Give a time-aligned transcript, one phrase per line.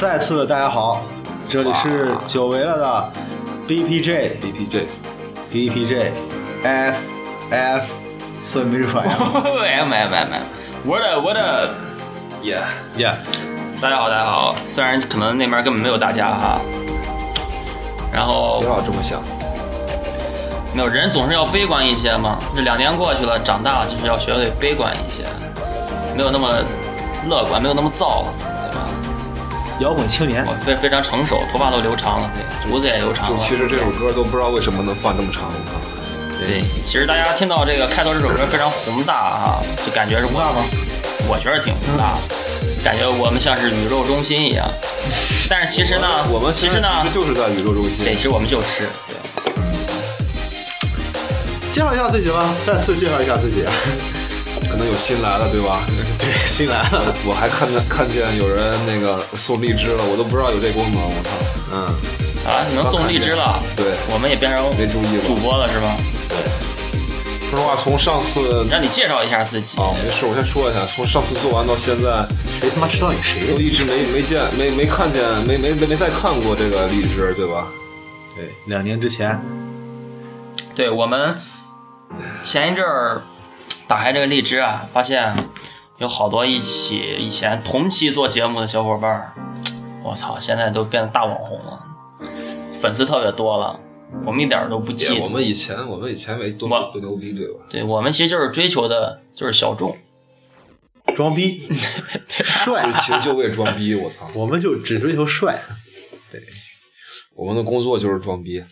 [0.00, 1.02] 再次的大家好，
[1.46, 3.12] 这里是久违了的
[3.68, 4.86] BPJ BPJ
[5.52, 6.12] BPJ
[6.62, 6.96] F
[7.50, 7.92] F，
[8.46, 9.14] 所以没人传呀。
[9.14, 10.42] M M M M，
[10.86, 11.68] 我的我的
[12.42, 13.16] ，，Yeah，Yeah，
[13.78, 14.56] 大家好，大家好。
[14.66, 16.62] 虽然可能那边根本没有大家哈，
[18.10, 19.20] 然后不要这么想。
[20.74, 22.38] 没有人总是要悲观一些嘛。
[22.56, 25.24] 这两年过去了，长大了就是要学会悲观一些，
[26.16, 26.48] 没有那么
[27.28, 28.32] 乐观，没有那么躁了？
[29.80, 33.36] 摇滚青年我非非常成熟，头发都留长了，对，胡子也留长了。
[33.38, 35.74] 就其实这首歌都不知道为什么能放这么长，我操！
[36.38, 40.62] 对，其实大家听到这个开头这首歌非常宏大哈，就感觉是宏大吗？
[41.26, 44.68] 我觉得挺宏大的，感觉我们像是宇宙中心一样。
[45.48, 48.14] 但是其实呢，我们其实呢，其实就是在宇宙中心对，。
[48.14, 49.16] 其实我们就是对。
[51.72, 53.64] 介绍一下自己吧，再次介绍一下自己。
[54.68, 55.80] 可能有新来的，对吧？
[56.18, 57.14] 对，新来的。
[57.24, 61.30] 我还看见看见有人那个送荔枝了，我都不知道有这功能，我操！
[61.72, 61.86] 嗯，
[62.44, 63.62] 啊，你能送荔枝了？
[63.76, 65.96] 对我们也变成没注意吧主播了是吗？
[67.50, 69.76] 说实话，从上次让你介绍一下自己。
[69.76, 72.24] 啊，没事，我先说一下，从上次做完到现在，
[72.60, 73.64] 谁他妈知道你都谁？
[73.64, 77.66] 一直没没见没没看见没没没没再看过这个荔枝，对吧？
[78.36, 79.42] 对，两年之前，
[80.76, 81.36] 对我们
[82.44, 83.20] 前一阵儿
[83.90, 85.34] 打开这个荔枝啊，发现
[85.98, 89.32] 有好多一起以前同期做节目的小伙伴儿，
[90.04, 91.84] 我操，现在都变得大网红了，
[92.80, 93.80] 粉丝特别多了。
[94.24, 97.64] 我们一点儿都不嫉妒，我们以前我们以前没多我多牛逼，对吧？
[97.68, 99.98] 对我们其实就是追求的就是小众，
[101.16, 101.66] 装逼
[102.28, 104.30] 帅，其实就为装逼，我操！
[104.36, 105.60] 我们就只追求帅。
[106.30, 106.40] 对
[107.34, 108.64] 我们的工作就是装逼。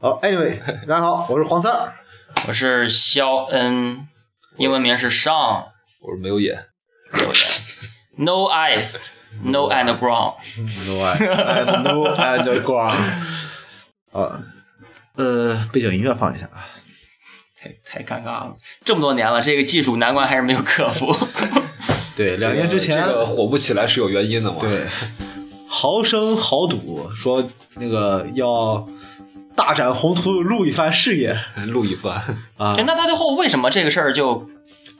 [0.00, 1.94] 好，Anyway， 大家好，我是黄三儿。
[2.48, 4.06] 我是肖恩，
[4.60, 5.32] 英文名是上，
[6.02, 6.66] 我说没有眼，
[7.14, 7.34] 没有眼
[8.18, 8.98] ？No eyes,
[9.42, 10.34] no underground。
[10.86, 11.16] No I
[11.64, 12.98] and no underground。
[14.12, 14.42] 啊，
[15.16, 16.68] 呃，背景音乐放一下啊。
[17.58, 21.10] 太太尴尬了，这么多年了，这个技术难关还是没有克服。
[22.14, 24.58] 对，两年之前，这个火不起来是有原因的嘛？
[24.60, 24.84] 对，
[25.66, 28.86] 豪声豪赌说那个要
[29.60, 31.36] 大展宏图，录一番事业
[31.68, 32.14] 录一番，
[32.56, 32.84] 啊对，。
[32.84, 34.48] 那他最后为什么这个事儿就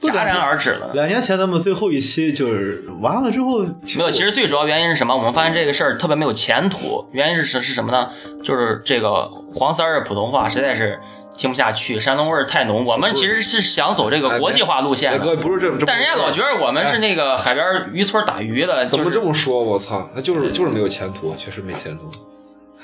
[0.01, 0.93] 戛然而止了呢？
[0.93, 5.15] 两年前咱们最后一期就是完了之后，没有，其实最主要原因是什么？
[5.15, 7.05] 我们发现这个事儿特别没有前途。
[7.11, 8.09] 原因是是是什么呢？
[8.43, 10.99] 就是这个黄三儿的普通话实在是
[11.35, 12.85] 听不下去，山东味儿太浓。
[12.85, 19.63] 我们其实是想走这个国际化路线的，不是这但人家老觉得我们是那个海边渔村打鱼的，怎么就是这么说？
[19.63, 22.09] 我操，那就是就是没有前途，确实没前途，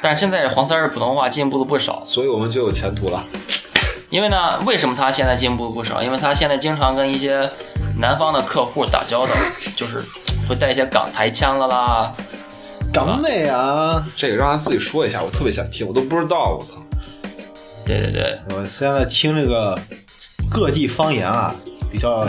[0.01, 2.03] 但是现在黄三儿的普通话进步了不少。
[2.05, 3.23] 所以我们就有前途了。
[4.09, 6.01] 因为呢，为什么他现在进步不少？
[6.01, 7.49] 因为他现在经常跟一些
[7.99, 9.33] 南方的客户打交道，
[9.75, 10.01] 就是
[10.47, 12.13] 会带一些港台腔了啦。
[12.93, 14.05] 港美啊！
[14.15, 16.75] 这个让他自己说一下，我特别想听，我都不知道，我操！
[17.85, 19.77] 对对对，我现在听这个
[20.49, 21.53] 各地方言啊，
[21.91, 22.25] 比较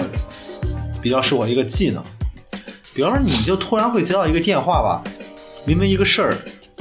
[1.00, 2.02] 比较是我一个技能。
[2.92, 5.00] 比方说，你就突然会接到一个电话吧，
[5.64, 6.36] 明明一个事儿，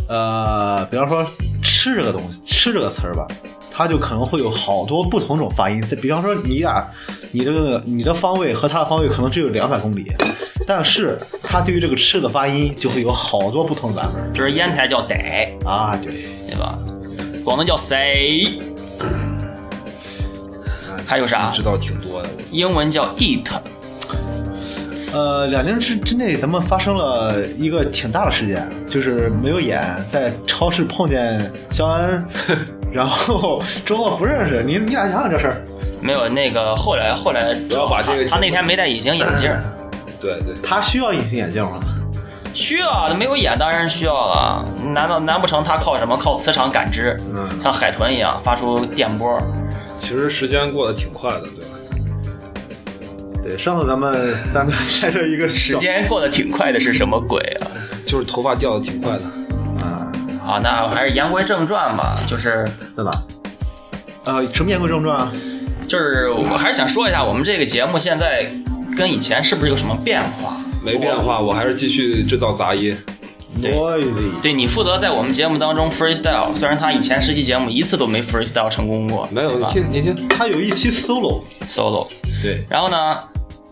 [0.08, 1.26] 呃，比方说
[1.62, 3.28] 吃这个东西，吃这个词儿吧，
[3.72, 5.82] 它就可能会有好多不同种发音。
[6.02, 6.90] 比方说，你俩，
[7.32, 10.12] 你这个你的方位和它的方位可能只有两百公里，
[10.66, 15.96] 但是它对于这个吃的发音就会有好多不同的版本就是烟台叫逮，啊。
[16.02, 16.78] 对，对吧？
[17.44, 18.62] 广东叫 say，
[21.06, 23.46] 还有啥知道挺多的，英文叫 eat。
[25.18, 32.24] 呃，两年之之内，咱们发生了一个挺大的事件，就是没有眼在超市碰见肖恩，
[32.94, 35.66] 然后周末不认识你，你俩想想这事儿。
[36.00, 39.60] 没有那个后来后来不要把这个他他那天没戴隐形眼镜儿，
[40.22, 41.80] 对对，他需要隐形眼镜吗？
[42.54, 44.64] 需要啊，没有眼当然需要了。
[44.94, 46.16] 难道难不成他靠什么？
[46.16, 49.42] 靠磁场感知，嗯像海豚一样发出电波？
[49.98, 51.77] 其实时间过得挺快的，对吧？
[53.44, 57.68] 对，上次咱们 三个在这一个时间过得挺快的是什么鬼啊？
[58.06, 59.24] 就是头发掉的挺快的。
[59.86, 60.12] 啊，
[60.44, 63.12] 好，那还是言归正传吧，就是对吧？
[64.26, 65.32] 呃，什么言归正传啊？
[65.88, 68.46] 就是我还是想说一下，我们这个节目现在
[68.98, 70.58] 跟以前是不是有什么变化？
[70.84, 72.98] 没变化，我还是继续制造杂音。
[73.62, 82.08] 对 Noisy，对你负责在我们节目当中 freestyle，虽然他以前十期节目一次都没 freestyle 成功过，没有，你听你听，他有一期 solo，solo。
[82.42, 83.18] 对，然后呢，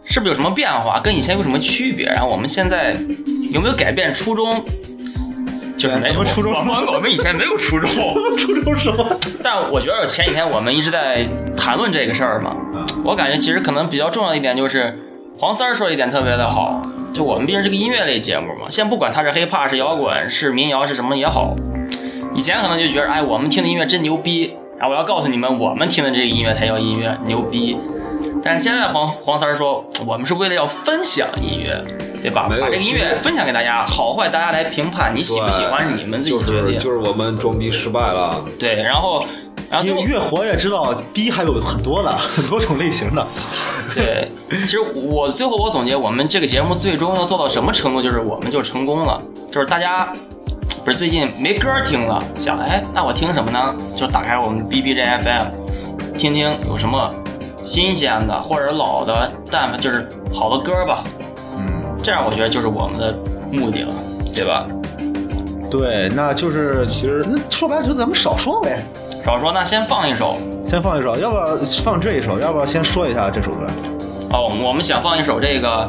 [0.03, 0.99] 是不是有什么变化？
[0.99, 2.05] 跟以前有什么区别？
[2.05, 2.95] 然后我们现在
[3.51, 4.63] 有没有改变初衷？
[5.77, 7.89] 就是没有，初衷我们我们以前没有初衷。
[8.39, 9.05] 初衷什么？
[9.43, 11.27] 但我觉得前几天我们一直在
[11.57, 12.55] 谈论这个事儿嘛，
[13.03, 14.97] 我感觉其实可能比较重要的一点就是
[15.37, 16.81] 黄三儿说一点特别的好，
[17.13, 21.53] 就我们毕竟是个音乐类节目嘛，先不管他是 hiphop 是摇滚是民谣是什么也好，
[22.33, 27.75] 以前可能就觉得哎我们听的音乐真牛逼，然后我要告诉你们我们听的这个音乐才叫音乐牛逼。
[28.45, 31.83] 但是现在黄黄三儿说，我们是为了要分享音乐，
[32.21, 32.47] 对吧？
[32.47, 36.73] 把这个音乐分享给大家，好坏大家来评判，你喜不喜欢你们自己决定。
[36.73, 39.25] 是就是我们装逼失败了，对，然后
[39.67, 43.25] 然后你越活越知道逼还有很多的 很多种类型的。
[43.95, 49.19] 对，其实我最后我总结，我们这个节目最终要做到什么程度，就是我们就成功了，
[49.51, 50.13] 就是大家
[50.83, 53.75] 不是最近没歌听了，想哎，那我听什么呢？
[53.95, 55.47] 就打开我们 B B J F M，
[56.15, 57.11] 听听有什么
[57.65, 61.03] 新鲜的或者老的，但就是好的歌吧。
[61.57, 63.13] 嗯，这样我觉得就是我们的
[63.51, 63.93] 目的了，
[64.33, 64.67] 对吧？
[65.69, 68.85] 对，那就是其实那说白了就是咱们少说呗。
[69.25, 72.39] 少说，那先放一首先放一首，要不要放这一首？
[72.39, 73.65] 要不要先说一下这首歌？
[74.31, 75.87] 哦，我们想放一首这个。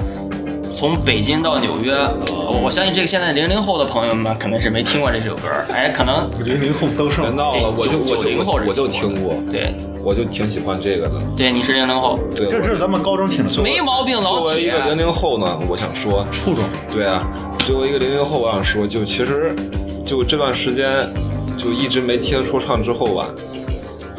[0.76, 1.94] 从北京到纽约，
[2.36, 9.74] 我我相信这个现在零零后的朋友们肯定是没听过这首歌，哎，可能零零后都是别闹了，对我就我90后就我就听过，对
[10.04, 11.14] 我就挺喜欢这个的。
[11.34, 14.78] 对，你是零零后，对，这这是咱们高中听的，没毛病，老作为一个。
[14.80, 16.62] 零零后呢，我想说，初中。
[16.92, 17.26] 对啊，
[17.60, 19.56] 作为一个零零后，我想说，就其实
[20.04, 21.08] 就这段时间
[21.56, 23.28] 就一直没听说唱之后吧，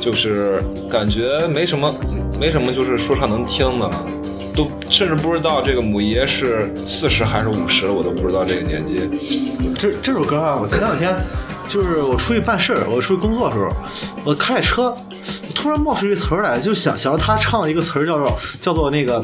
[0.02, 1.94] 就是感觉没什么
[2.40, 4.08] 没什么就是说唱能听的了。
[4.58, 9.08] 都甚至不知道这个母爷是四十还是五十，我都不知道这个年纪。
[9.78, 11.16] 这这首歌啊，我前两天
[11.70, 13.70] 就是我出去办事儿，我出去工作的时候，
[14.26, 14.94] 我开着车，
[15.54, 19.24] 突然冒出一个词儿来，就想想到他唱的一个词儿叫做叫做那个。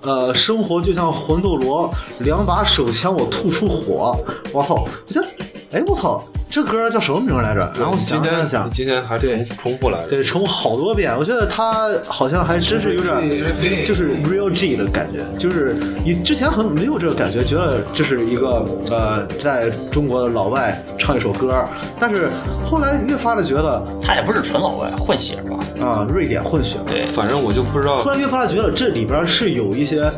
[0.00, 4.16] 呃，生活就像魂斗罗，两把手枪我吐出火，
[4.52, 4.74] 我操！
[4.76, 5.28] 我觉得，
[5.72, 7.72] 哎，我操，这歌叫什么名儿来着？
[7.78, 10.08] 然后今想天了想，今天还对重重复来着。
[10.08, 11.14] 对，重复好多遍。
[11.18, 21.64] 我觉得他好像还真是有点，就是 real G 的感觉，就是你之前很没有这个感觉，觉得这是一个呃，在中国的老外唱一首歌，
[21.98, 22.28] 但是
[22.64, 25.58] 后来越发的觉得他也不是纯老外，混血吧？
[25.84, 26.78] 啊，瑞典混血。
[26.86, 30.10] 对，反正我就不知道后来越发的觉得这里边是有一些，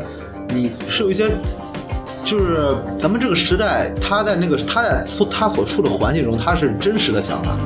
[0.47, 1.29] 你是有一些。
[2.23, 7.57] 就是咱们这个时代，他在那个他在所他所处的环境中，他是真实的想法，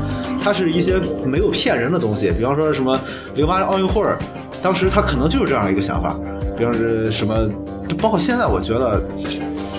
[0.42, 2.32] 他是一些没有骗人的东西。
[2.32, 3.00] 比方说什么
[3.36, 4.04] 零八奥运会，
[4.64, 6.18] 当时他可能就是这样一个想法。
[6.58, 7.50] 比方说什么，
[8.02, 9.02] 包括现在，我觉得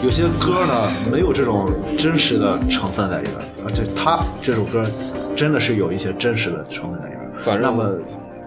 [0.04, 1.66] 有些歌呢，没有这种
[1.99, 3.73] 真实的成分在里边啊。
[3.75, 4.85] 这他这首歌
[5.35, 7.45] 真的是有一些真实的成分在里边。
[7.45, 7.90] 反正那么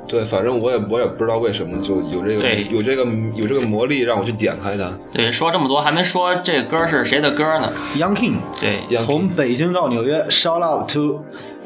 [0.09, 2.67] 对，反正我也我也不知道为什么就有这个对。
[2.71, 4.91] 有这个有这个魔力让我去点开它。
[5.13, 11.23] 对，说这么多还没说这歌是谁的歌呢？Young King 对，Young 从北京到纽约，shout out to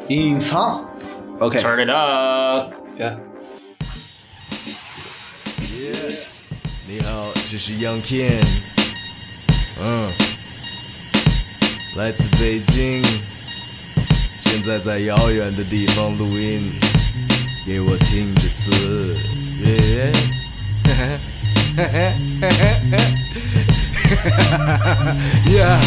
[0.10, 0.84] 隐藏
[1.40, 3.14] ，OK，Turn it up，Yeah，，
[6.86, 8.44] 你好，这是 Young King
[9.82, 10.12] 嗯，
[11.96, 13.02] 来自北京，
[14.38, 16.74] 现在在遥远的地方录音，
[17.66, 19.16] 给我听着词，
[19.62, 20.12] 耶，
[20.84, 21.20] 嘿嘿
[21.78, 22.50] 嘿嘿嘿
[22.92, 22.98] 嘿
[23.54, 23.73] 嘿
[25.48, 25.78] Yeah。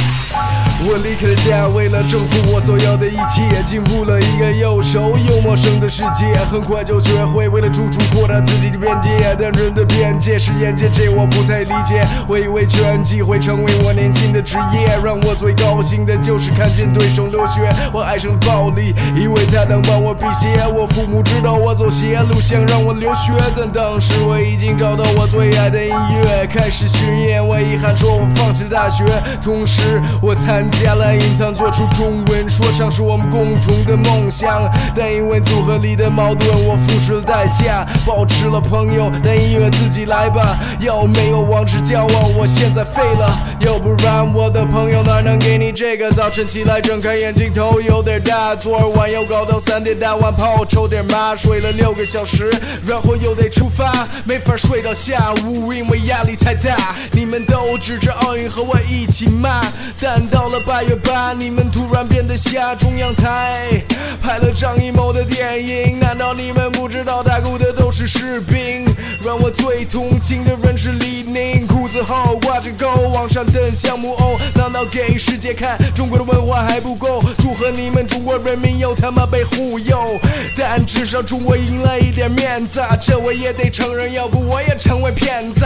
[0.88, 9.34] 我离开了家，为了征服我所要的一切，进入了一个又熟又陌生的世界，很快就学会为了处处扩大自己的边界。
[9.40, 12.06] 但人的边界是眼界，这我不太理解。
[12.28, 17.72] 我以为拳击会成为我年轻的职业，让我最高兴的就是看见对手流血。
[17.90, 20.66] 我爱上了暴力，以为它能帮我辟邪。
[20.68, 27.44] 我父母知道我走邪路，想让我留学，但当时我已经找到我最爱的音乐，开始巡演。
[27.44, 29.04] 我遗憾说我放弃了大学，
[29.42, 34.70] 同时我参加了隐藏，做出中文说唱是我们共同的梦想。
[34.94, 40.58] 但因为组合里的矛盾，我付出了代价，保持了朋友，但音乐自己来吧。
[40.80, 43.38] 要没有往事交往，我现在废了。
[43.60, 46.10] 要不然我的朋友哪能给你这个？
[46.10, 52.50] 早晨起来睁开眼睛头有点大，昨晚又搞到三点打完炮，抽点麻，睡了六个小时，
[52.86, 56.94] 然后又得出发，没法睡到下午，因为压力太大。
[57.12, 59.62] 你们都知指着奥运和我一起骂，
[59.98, 62.74] 但到了八月八，你们突然变得瞎。
[62.74, 63.82] 中央台
[64.20, 68.84] 拍了张艺谋的电影，难道你们不知道打鼓的都是士兵？
[69.24, 74.38] 让我最同情的人是李宁，裤子后挂着钩，往上蹬像木偶。
[74.54, 77.22] 难道给世界看中国的文化还不够？
[77.38, 80.20] 祝贺你们中国人民又他妈被忽悠，
[80.54, 85.64] 但至少中国赢了一点面子，这我也得承认，要不我也成为骗子。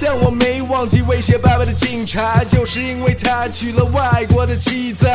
[0.00, 5.06] 但我没忘记威胁爸爸的警察，就是因为他娶了外国的妻子，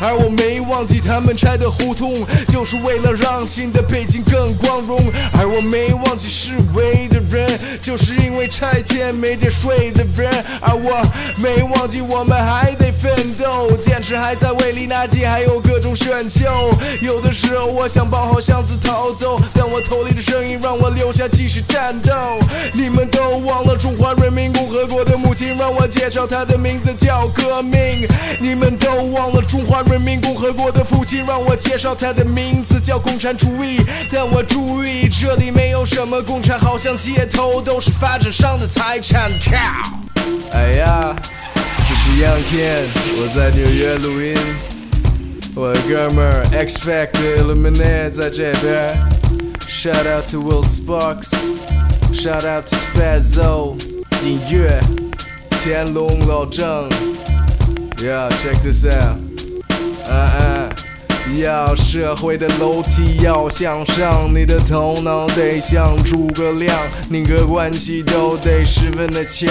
[0.00, 5.00] 而我没忘记他们拆的胡同，就是为了让新的北京更光荣。
[5.38, 10.30] 而我没忘记示威的人，就是因为拆迁没点睡的人。
[10.60, 11.02] 而我
[11.36, 16.44] 没忘记我们还得奋斗，电池还在为里，垃圾还有各种选秀。
[17.00, 22.12] 有的时候我想抱好箱子逃走，但我头里的声音让我留下继续战斗。
[22.72, 28.06] 你们都忘了中华人民共和国的母亲，让我我介绍他的名字叫革命。
[28.38, 33.80] 你们都忘了中华人民共和国的父亲，让我介绍他的名字叫共产主义。
[34.12, 39.30] 但我注意，这里没有什么共产，好像街头都是发展商的财产。
[39.42, 39.56] 靠！
[40.52, 41.16] 哎呀，
[41.88, 44.36] 这是 Young K，我在纽约录音。
[45.54, 48.94] 我的哥们儿 X Factor Illuminate 在这边。
[49.66, 53.76] Shout out to Will Sparks，Shout out to Spazzo，
[54.22, 54.78] 音乐
[55.59, 56.89] 天龙老郑。
[57.97, 59.17] Yeah, check this out.
[60.07, 60.69] 嗯嗯，
[61.38, 66.76] 要社会的楼梯要向上，你的头脑得像诸葛亮，
[67.08, 69.48] 宁可关系都得十分的强，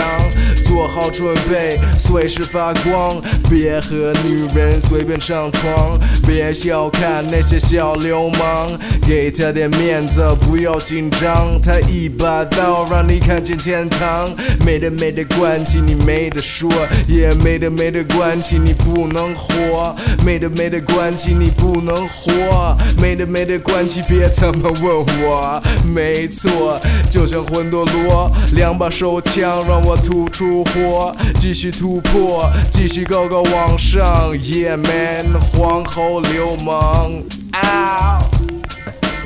[0.64, 8.70] 做好准备，随时发光，别和女人随便上床，别小看那些小流氓，
[9.08, 14.30] 给他点面子，不要紧张，他一把刀让你看见天堂，
[14.66, 16.70] 没得没得关系，你没得说，
[17.08, 19.96] 也没得没得关系，你不能活，
[20.26, 37.12] 没得没得关系，你不能活，没得没得关系，别他妈问我，没错，就像魂斗罗，两把手枪让我吐出火，继续突破，继续高高往上，Yeah man，皇后流氓
[37.54, 38.24] ，Ow。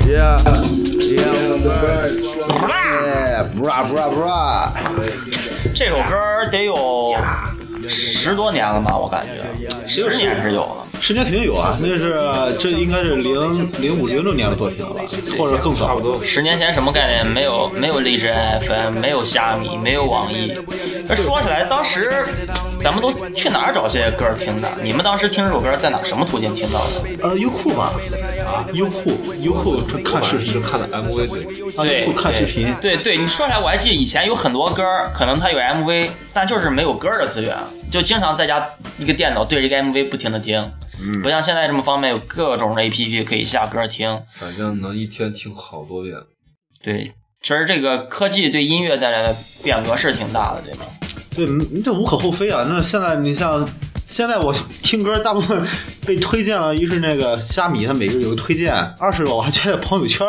[0.06, 2.12] Yeah, yeah, bird.
[2.70, 4.68] 哎，bra bra bra，
[5.74, 6.14] 这首歌
[6.52, 6.74] 得有
[7.88, 9.44] 十多年了吧，我感觉
[9.86, 10.86] 十年是有了。
[11.00, 12.14] 十年肯定有啊，那是
[12.58, 13.34] 这应该是零
[13.80, 15.02] 零五零六年的作品了吧，
[15.36, 16.22] 或者更早，差不多。
[16.24, 17.26] 十年前什么概念？
[17.26, 20.54] 没有没有荔枝 FM，没有虾米，没有网易。
[21.06, 22.10] 那说起来，当时
[22.80, 24.68] 咱们都去哪儿找这些歌听的？
[24.82, 27.28] 你们当时听这首歌在哪什么途径听到的？
[27.28, 27.92] 呃，优酷吧，
[28.46, 31.44] 啊，优酷，优酷看视频是看的 MV 对。
[31.76, 37.56] 啊，优酷看视频，对对，你说起来我还记得以前有很多歌，可能它有 MV，但就是没有歌的资源，
[37.90, 40.72] 就经常在家一个电脑对着一个 MV 不停的听，
[41.22, 44.20] 不像现在这么方便，有各种 APP 可以下歌听。
[44.34, 46.16] 反正能一天听好多遍。
[46.82, 50.84] 对，其实这个科技对音乐带来的变革是挺大的，对吧？
[51.34, 52.66] 对，嗯这无可厚非啊。
[52.68, 53.66] 那现在你像
[54.06, 55.66] 现在我听歌，大部分
[56.06, 60.26] 被推荐了，一是那个虾米，它每日有个推荐；二是我还觉得朋友圈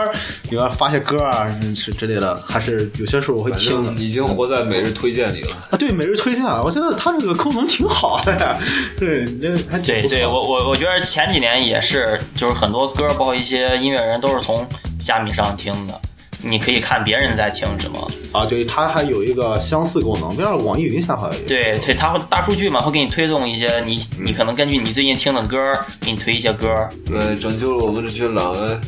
[0.50, 3.92] 里面发些歌啊，嗯是之类的，还是有些时候我会听的。
[4.02, 5.56] 已经活在每日推荐里了。
[5.70, 8.58] 啊，对，每日推荐啊，我觉得它这个功能挺好的呀。
[8.98, 14.66] 对，这还挺不错对对，我我我觉得前几年也是，就是很多歌，包括一些音乐人都是从
[15.00, 16.02] 虾米上听的。
[16.46, 21.48] 你可以看别人在听什么，啊，对，它还有一个相似功能，比方说网易云下好像有。
[21.48, 25.58] 对对，它会大数据嘛，会给你推送一些你你可能根据你最近听的歌，
[26.02, 26.88] 给你推一些歌。
[27.06, 28.80] 对，拯救了我们这群狼人。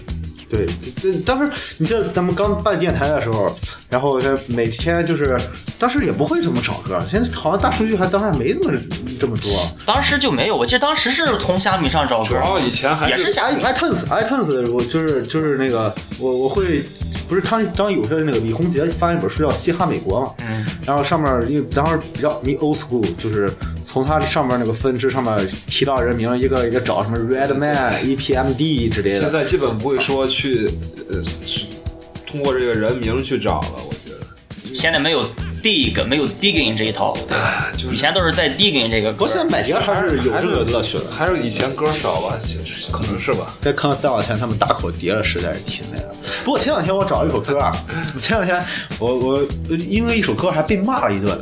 [0.50, 3.54] 对，这这当时你像咱们刚办电台的时候，
[3.90, 5.38] 然后这每天就是
[5.78, 8.80] 当时也不会怎么找歌，现在好像大数据还当时还没这么
[9.20, 9.52] 这么多。
[9.86, 13.62] 当时就没有，我记得当时是从虾米上找歌，主要以前还也是虾米。
[13.62, 16.82] iTunes iTunes 我就是就是那个我我会
[17.28, 23.52] 不是当当有些那个李洪杰翻一本书叫《嘻哈美国》嘛，嗯，然后上面因为当时比较迷 old school，就是
[23.84, 25.36] 从他上面那个分支上面
[25.68, 29.20] 提到人名一个一个找什么 Redman、EPMD 之类的。
[29.20, 30.70] 现在基本不会说去
[31.12, 31.66] 呃去
[32.26, 34.76] 通过这个人名去找了，我觉得。
[34.76, 35.28] 现在没有
[35.62, 37.38] dig 没有 digging 这一套，对？
[37.78, 39.28] 就是以前都是在 digging 这个歌不过。
[39.28, 41.06] 现在买碟还是有这个乐趣的。
[41.12, 43.56] 还是以前歌少吧，其实可能是吧。
[43.62, 46.16] 再看再往前，他们大口碟了，实在是挺那个。
[46.44, 47.72] 不过前两天我找了一首歌啊，
[48.20, 48.64] 前两天
[49.00, 49.48] 我我
[49.88, 51.38] 因为一首歌还被骂了一顿。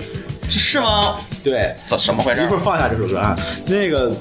[0.47, 1.17] 是吗？
[1.43, 2.45] 对，怎什么回事一？
[2.45, 3.35] 会儿放下这首歌啊。
[3.65, 4.15] 那个，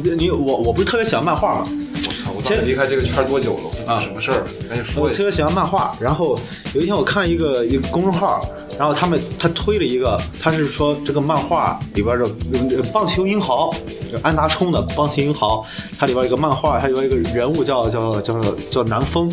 [0.00, 1.68] 你我我不是特别喜欢漫画嘛，
[2.10, 2.32] 我操！
[2.34, 3.92] 我到底离开这个圈多久了？
[3.92, 4.44] 啊什么事儿？
[4.68, 5.10] 赶紧说一下。
[5.10, 5.94] 我特别喜欢漫画。
[6.00, 6.36] 然后
[6.74, 8.40] 有一天我看一个一个公众号，
[8.76, 12.28] 然后他们他推了一个，他是说这个漫画里边的
[12.76, 13.72] 呃棒球英豪，
[14.10, 15.64] 就安达充的棒球英豪，
[15.98, 18.34] 它里边有一个漫画，它里边有一个人物叫叫叫
[18.70, 19.30] 叫南风，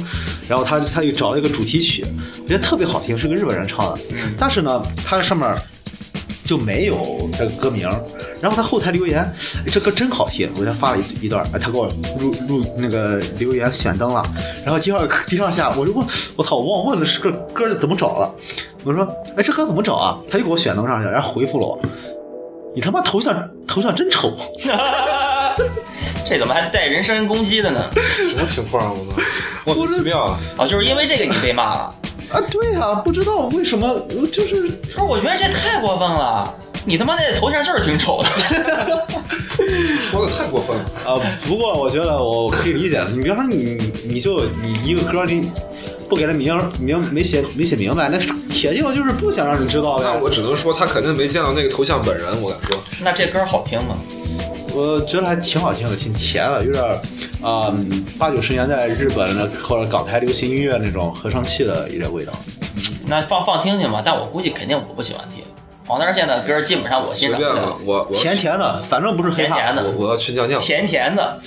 [0.47, 2.05] 然后他他又找了一个主题曲，
[2.43, 3.99] 我觉得特别好听，是个日本人唱的，
[4.37, 5.55] 但是呢，它上面。
[6.47, 7.87] 就没有这个歌名。
[8.39, 11.87] 然后他后台留言，哎，这歌真好听，我给他发了一一段，哎，他给我
[12.19, 14.23] 入入那个留言选灯了。
[14.63, 18.33] 然后第二 第二下，我就问，我操，我忘问了是个歌怎么找了。
[18.83, 20.17] 我说，哎，这歌怎么找啊？
[20.31, 21.79] 他又给我选灯上去，然后回复了我，
[22.73, 24.31] 你他妈头像头像真丑。
[26.25, 27.89] 这怎么还带人身攻击的呢？
[27.93, 28.99] 什么情况啊？
[29.63, 30.39] 我莫名其妙啊！
[30.59, 31.95] 哦，就是因为这个你被骂了。
[32.29, 33.99] 啊，对啊，不知道为什么，
[34.31, 35.01] 就是不是？
[35.01, 36.53] 我觉得这太过分了。
[36.85, 38.29] 你他妈那头像就是挺丑的，
[39.99, 41.19] 说的太过分了啊！
[41.45, 45.51] 不过我觉得我可以理解，你比方说你你就你一个歌你
[46.07, 48.17] 不给他名名没写没写明白，那
[48.49, 50.05] 铁定就是不想让你知道的。
[50.05, 52.81] 那我只能说他肯定没见到那个头像本人，我敢说。
[53.01, 53.97] 那这歌好听吗？
[54.77, 56.83] 我觉得还挺好听的，挺甜的，有点
[57.41, 57.73] 啊
[58.19, 62.31] 八九十年代日本的或者港台流行音乐那种合成器的一点味道。
[63.07, 65.43] 那放放听听吧，但我估计肯定我不喜欢听。
[65.87, 70.59] 黄大仙的歌基本上我欣赏不了，我甜甜的，反正不是甜甜的，我我要去尿尿。
[70.59, 71.39] 甜甜的，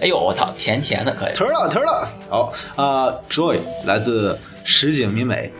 [0.00, 1.34] 哎呦我操，甜甜的可以。
[1.34, 5.52] 疼了疼了，好啊，Joy 来自石井明美。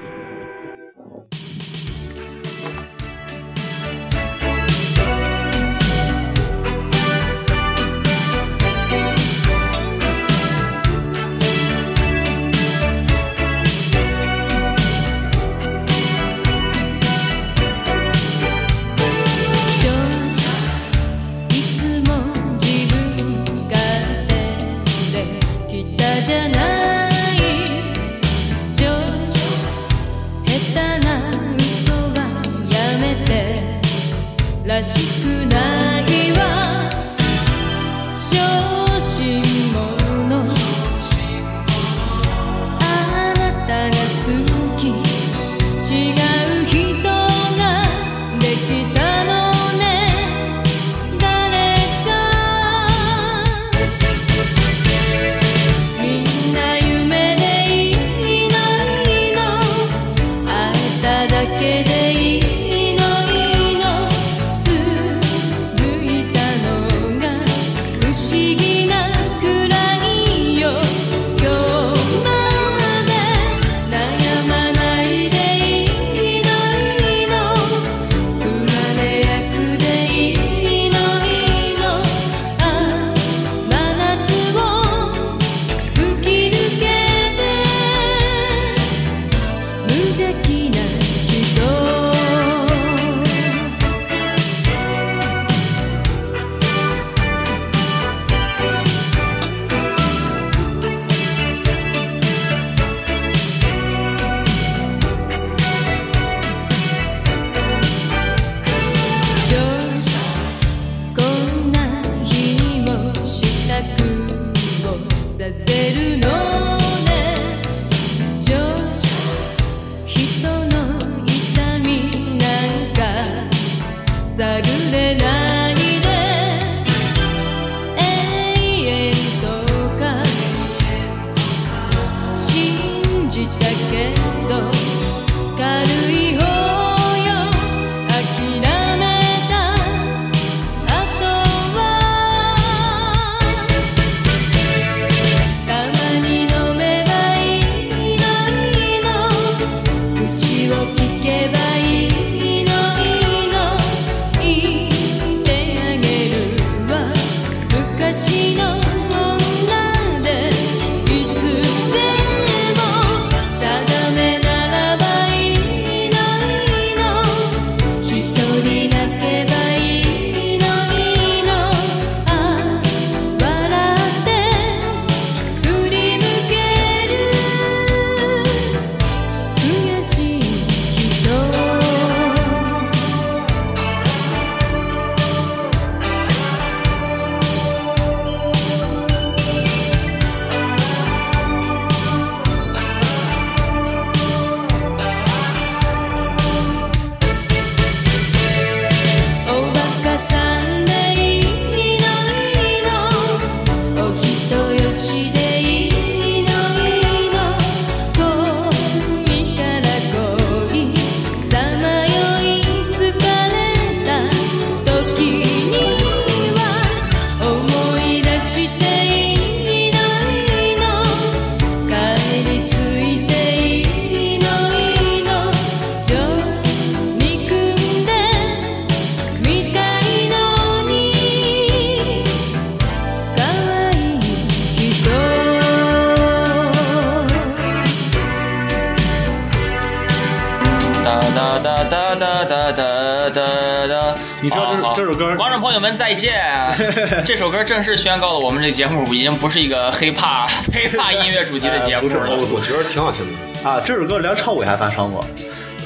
[247.29, 252.31] 这首歌正式宣告了我们这节目已经不是一个黑怕 黑怕音乐主题的节目了。
[252.31, 253.69] 我我觉得挺好听的。
[253.69, 255.23] 啊，这首歌梁朝伟还翻唱过，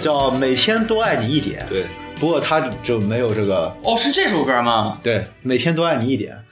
[0.01, 1.67] 叫《每天多爱你一点》。
[1.69, 5.01] 对，不过他就没有这个哦，是这首歌吗？
[5.03, 6.45] 对，每天多爱你一点。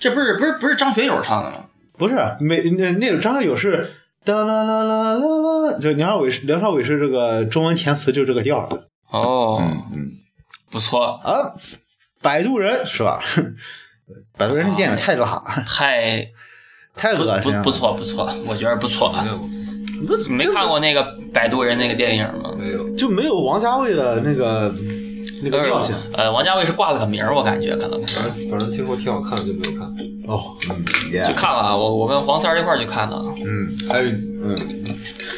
[0.00, 1.58] 这不是不是不是张学友唱的吗？
[1.96, 8.68] 不是，每那那个张学友是哒啦啦啦啦啦，就梁朝伟是梁朝伟是这个中文填词就这个调儿
[9.12, 9.62] 哦，
[9.94, 10.10] 嗯
[10.68, 11.54] 不错，啊。
[12.20, 13.20] 摆渡人是吧？
[14.36, 16.28] 摆渡人那电影太辣，太
[16.94, 17.58] 太不恶心了。
[17.58, 19.14] 不不错不错，我觉得不错。
[20.28, 22.54] 没看过那个摆渡人那个电影吗？
[22.58, 24.74] 没有，就没有王家卫的那个
[25.42, 25.94] 那个调性。
[26.12, 29.88] 呃，王家卫是挂了个名儿，我感觉可能反正反正听说挺好看的，就没有看。
[30.26, 30.84] 哦，嗯
[31.24, 31.76] 去看了啊。
[31.76, 33.16] 我我跟黄三儿一块儿去看的。
[33.44, 34.08] 嗯，还有
[34.44, 34.56] 嗯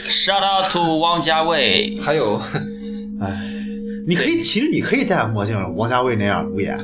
[0.07, 2.01] ，Shout out to 王家卫。
[2.03, 2.41] 还有，
[3.21, 3.54] 哎，
[4.07, 6.79] 你可以，其实你可以戴墨镜，王家卫那样无眼。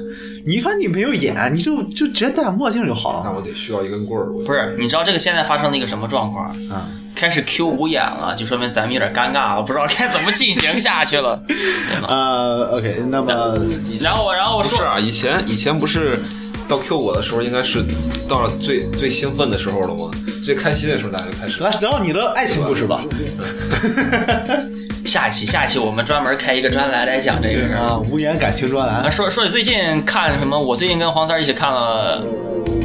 [0.46, 3.22] 你说你没有眼，你就就直接戴墨镜就好了。
[3.24, 4.26] 那我得需要一根棍儿。
[4.44, 6.46] 不是，你知道这个现在发生了一个什么状况？
[6.70, 11.42] 啊，开始 Q 无眼了，就说明咱们有点尴尬了，不知道该怎么进行下去了。
[12.08, 13.58] 呃，OK，那么
[14.00, 16.18] 然后我，然后我说，不是啊，以前以前不是
[16.66, 17.84] 到 Q 我的时候，应该是
[18.26, 20.10] 到了最最兴奋的时候了吗？
[20.42, 21.62] 最开心的时候，大家就开始。
[21.62, 23.04] 来聊聊你的爱情故事吧。
[25.10, 27.78] 下一期，下一期我们专门开一个专栏来讲这个事儿。
[27.78, 29.10] 啊，无言感情专啊，栏。
[29.10, 30.56] 说说你最近看什么？
[30.56, 32.22] 我最近跟黄三儿一起看了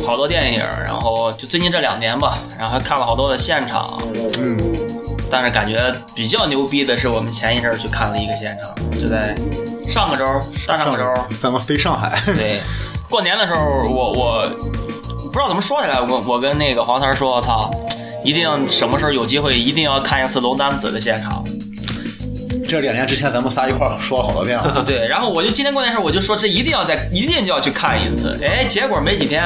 [0.04, 3.96] 好多电影，然后就最近这两年吧，然后还看了好多的现场。
[4.40, 4.58] 嗯，
[5.30, 9.36] 但是感觉比较牛逼的是，我们前一阵儿去看了一个现场，就在
[9.88, 10.26] 上个周、
[10.66, 12.20] 大上个周，咱们飞上海。
[12.36, 12.60] 对，
[13.08, 14.44] 过年的时候，我我
[15.26, 17.70] 不知道怎么说起来，我我跟那个黄三儿说，我操，
[18.24, 21.46] 一定什么时候有机会，一定要看一次龙丹子的现场。
[22.68, 24.84] 这两年之前咱们仨一块儿说了好多遍了。
[24.86, 28.38] 对，然后我就今天过年的时候，我就说这一定要在，一定就要去看一次。
[28.44, 29.44] 哎，结果没几天，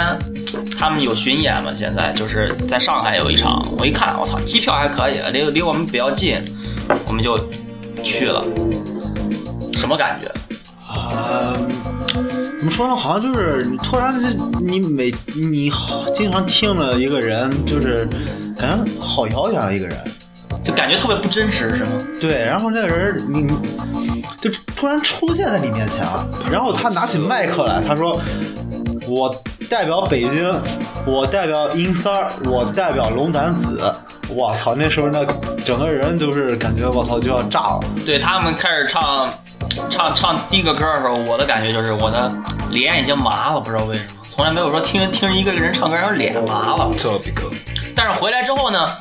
[0.77, 6.43] 他们有巡演嘛，现在就是在上海有一场，我一看，我操，机票还可以，离离我们比较近，
[7.07, 7.37] 我们就
[8.03, 8.43] 去了。
[9.73, 10.31] 什么感觉？
[10.87, 11.53] 啊，
[12.13, 12.95] 怎么说呢？
[12.95, 14.27] 好像就是你突然就
[14.59, 18.07] 你每你好经常听了一个人，就是
[18.57, 19.97] 感觉好遥远的一个人。
[20.63, 21.91] 就感觉特别不真实，是吗？
[22.19, 28.19] 对，然后那个人你你就突然出现在你面前了，然后他拿起麦克来，他说
[29.07, 29.33] ：“我
[29.69, 30.61] 代表北京，
[31.05, 33.91] 我代表阴三儿，我代表龙胆子。”
[34.31, 35.25] 我操，那时候那
[35.65, 37.79] 整个人就是感觉我操就要炸了。
[38.05, 39.27] 对他们开始唱
[39.89, 42.31] 唱唱第一个歌的时候，我的感觉就是我的
[42.69, 46.93] 脸已经麻了，不知道为什么，从来没有说听听一个人唱歌然后脸麻了。
[46.95, 47.49] 特别高，
[47.95, 48.95] 但是回来之后呢，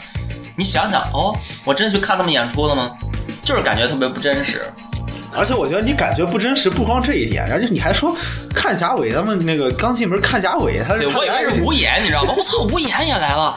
[0.59, 1.33] 你想想，哦，
[1.65, 2.91] 我真去看他们演出了吗？
[3.43, 4.61] 就是感觉特别不真实。
[5.33, 8.17] 而且我觉得你感觉不真实，不光这一点，而且你还说
[8.53, 12.35] 看贾伟，他们那个刚进门看贾伟，他是对我以为是吴岩，你知道吗？
[12.37, 13.57] 我操，吴岩也来了，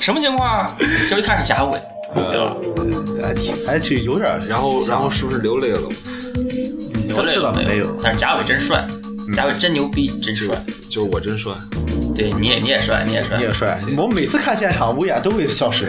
[0.00, 0.66] 什么情况？
[1.06, 1.78] 结果一看是贾伟，
[2.14, 2.56] 对吧？
[3.22, 5.80] 还挺还挺有点，然后然后是不是流泪了？
[7.06, 8.86] 流泪倒没有但是贾伟真帅，
[9.34, 10.54] 贾伟真牛逼，真帅。
[10.88, 11.52] 就是我真帅，
[12.14, 13.42] 对，你也你也帅，你也帅你。
[13.42, 13.78] 也帅。
[13.96, 15.86] 我每次看现场，吴岩都会消失，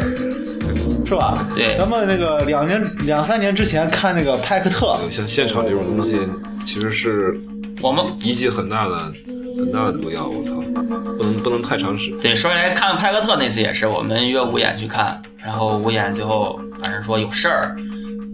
[1.09, 1.43] 是吧？
[1.55, 6.19] 对咱们那个两年两三年之前看那个派克特，像现场这种东西，
[6.63, 7.35] 其实是
[7.81, 9.11] 我们一剂很大的
[9.57, 10.53] 很大的毒药，我操，
[11.17, 12.11] 不能不能太常使。
[12.21, 17.75] 对说起来看派克特那次也是，我们约五眼去看，然后五眼最后反正说有事儿，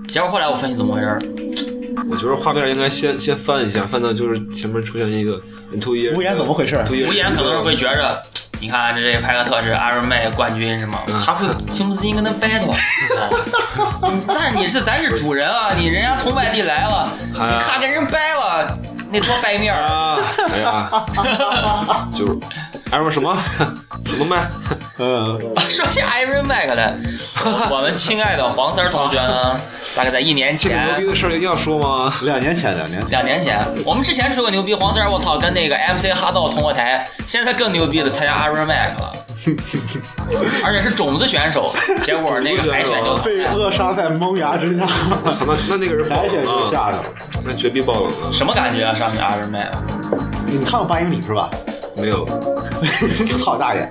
[0.10, 1.20] 结果后来我分析怎么回事儿，
[2.12, 5.40] 我觉得画面应该先先翻一下，翻到就是前面出现一个
[5.80, 8.22] two years，无言怎么回事吴岩可能是会觉着，
[8.66, 10.98] 你看这派克特是 Iron Man 冠军是吗？
[11.24, 12.72] 他会情不自禁跟他 battle，
[14.02, 18.76] 哦但是你是咱是主人啊， 你人家从外地来了，还你咔跟人掰了，
[19.12, 19.72] 那多掰面！
[19.72, 20.18] 啊，
[20.52, 20.90] 哎呀，
[22.12, 22.40] 就是
[22.92, 23.38] Iron 什么
[24.06, 24.48] 什么麦，
[25.00, 26.96] 嗯， 说起 Iron Mac 来，
[27.70, 29.60] 我们亲爱的黄三儿同学呢，
[29.96, 31.06] 大概在一年这个牛逼。
[31.08, 32.14] 的事儿一定要说吗？
[32.22, 39.14] 两年前，两年前，两年前，我们之前吹过牛逼，黄三儿我操跟那个 MC 哈道同过台，现在他更牛逼的参加 Iron Mac 了，
[40.64, 44.88] 而且是种子选手，结果那个海选就被扼杀在萌芽之下，
[45.24, 47.04] 我操，那那那个人爆海选冷啊，就下去了。
[47.44, 48.32] 那绝逼爆冷了！
[48.32, 48.94] 什么感觉啊？
[48.96, 49.74] 上去 Iron Mac，
[50.46, 51.50] 你看过八英里是吧？
[51.96, 52.28] 没有，
[53.40, 53.88] 操大爷！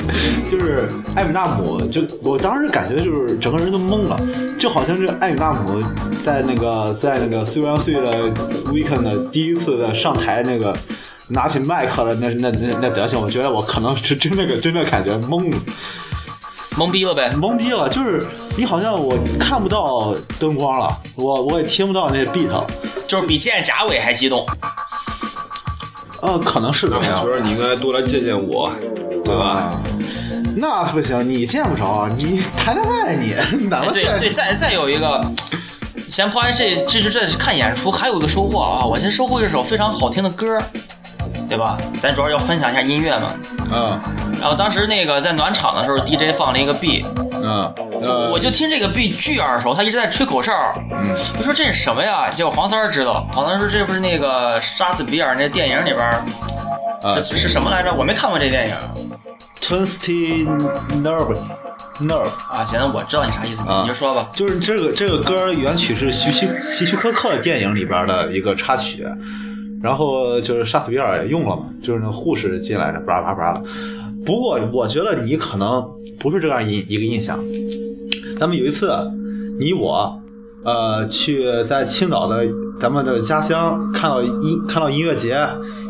[0.50, 0.86] 就是
[1.16, 4.20] 艾米纳姆，就我当时感觉就是整个人都懵了，
[4.58, 5.82] 就好像是艾米纳姆
[6.24, 8.30] 在那个在那个虽然岁的
[8.66, 10.76] Weekend 的第一次的上台那个
[11.28, 15.58] 拿起麦克的那那那那德行，我觉得我可能是真那个真的感觉懵了，
[16.72, 17.32] 懵逼了呗。
[17.34, 18.22] 懵逼了，就是
[18.56, 22.66] 你好像我看不到灯光了，我我也听不到那 beat 了。
[23.06, 24.46] 就是比见贾伟还激动。
[26.24, 27.37] 呃，可能是这样我觉。
[27.37, 28.72] 得你应该多来见见我，
[29.22, 29.50] 对吧？
[29.50, 29.82] 啊，
[30.56, 33.34] 那不行，你见不着，你谈恋爱你
[33.68, 34.18] 哪哎，能见？
[34.18, 35.20] 对对，再再有一个，
[36.08, 38.87] 先抛开这这这这是看演出，还有一个收获啊！
[38.87, 40.58] 我先收获一首非常好听的歌，
[41.46, 41.76] 对吧？
[42.00, 43.34] 咱主要要分享一下音乐嘛。
[43.74, 44.00] 嗯
[44.40, 50.52] 然后当时那个在暖场的时候，DJ 放了一个 B，嗯呃，我就听这个 B 巨耳熟，他一直在吹口哨。
[50.90, 52.28] 嗯我说这是什么呀？
[52.28, 56.24] 结果黄三儿知道，黄三儿说这不是那个杀死比尔那电影里边儿
[57.02, 57.92] 啊这是什么来着？
[57.94, 58.76] 我没看过这电影
[59.60, 60.46] Twisty
[61.02, 61.38] Nerve
[62.00, 62.64] Nerve，啊。
[62.66, 64.28] 行，我知道你啥意思，啊你就说吧。
[64.34, 69.06] 就是这个这个歌原曲是希区希区柯克电影里边的一个插曲，
[69.84, 73.62] 然后就是杀死比尔也用了嘛，就是那护士进来的，叭叭叭的。
[74.24, 75.86] 不过我觉得你可能
[76.18, 77.38] 不是这样一一个印象。
[78.38, 78.90] 咱们有一次，
[79.60, 80.18] 你我，
[80.64, 82.46] 呃，去在青岛的
[82.80, 85.36] 咱们的家乡看到音看到音乐节，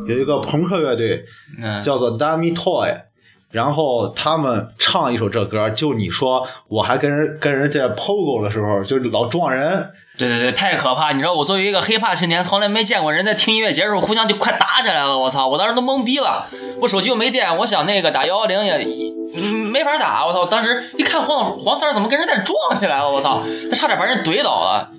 [0.08, 1.24] 有一个朋克乐队
[1.62, 2.92] 嗯，叫做 Dummy Toy，
[3.54, 11.12] 然后他们唱一首这歌，就你说我还跟人跟人家 POGO 的时候，就老撞人，对对对，太可怕！
[11.12, 15.16] 你知道我作为一个黑怕青年，从来没见过人在听音乐节的时候互相就快打起来了。
[15.16, 15.46] 我操！
[15.46, 16.48] 我当时都懵逼了，
[16.80, 18.78] 我手机又没电，我想那个打幺幺零也
[19.70, 20.26] 没法打。
[20.26, 20.46] 我操！
[20.46, 23.08] 当时一看黄黄三怎么跟人在撞起来了？
[23.08, 23.40] 我操！
[23.70, 24.90] 他差点把人怼倒了，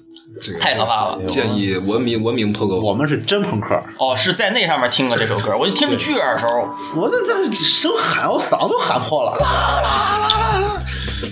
[0.42, 1.20] 这个太可怕了。
[1.28, 2.76] 建议文明文明破歌。
[2.78, 3.82] 我们是真朋克。
[3.98, 6.48] 哦，是在那上面听的这首歌，我就听着巨耳熟。
[6.96, 9.36] 我在在这声喊，我嗓子都喊破了。
[9.38, 9.46] 对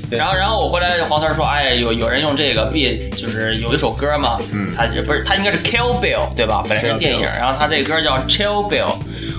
[0.10, 6.64] 然后，然后我回来，黄三儿说：“哎，有有人用这个 B，就是有一首歌嘛，嗯他不是他应该是 Kill Bill 对吧？
[6.68, 8.96] 本来是电影，然后他这歌叫 Chill Bill。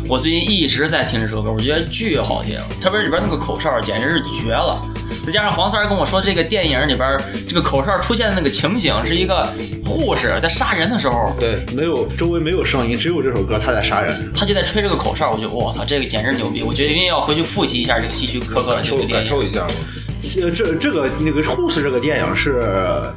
[0.06, 4.82] 我最近一直在听这首歌，我觉得巨好听，特别是里边那个口哨简直是绝了。
[5.24, 9.48] 再加上黄三儿跟我说，这个电影里边这个口哨出现的那个情景是一个
[9.84, 14.30] 护士在杀人的时候，对，没有周围没有声音，只有这首歌，他在杀人。
[14.34, 16.62] 他就在吹这个口哨，我就我操，这个简直牛逼！
[16.62, 19.28] 我决定要回去复习一下这个希区柯克的感受这部电影。
[19.28, 19.70] 感受一下嘛，
[20.42, 22.62] 呃，这这个那个护士这个电影是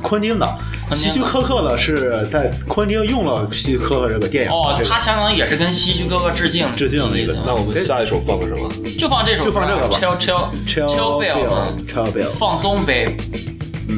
[0.01, 0.57] 昆汀的，
[0.91, 8.69] 希区柯克呢是在昆汀用了希区柯克这个电影哦这，个他相当于也是跟希区柯克致敬致敬的一个那我们下一首放个什么？
[8.97, 12.31] 就放这首歌，就放这个吧 Chill Chill Chill Chill Bill 嘛 Chill Bill。
[12.31, 13.15] 放松呗，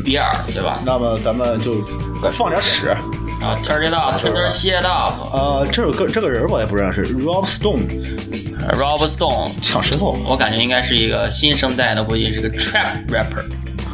[0.04, 0.80] 比尔对吧？
[0.86, 1.84] 那么咱们就
[2.32, 2.96] 放点屎。
[3.42, 5.34] 啊，Turn it up，Turn it shit up。
[5.34, 10.18] 呃，这首歌这个人我也不认识，Rob Stone，Rob Stone，抢石头。
[10.26, 13.46] 我感觉应该是一个新生代的，估计是个 trap rapper，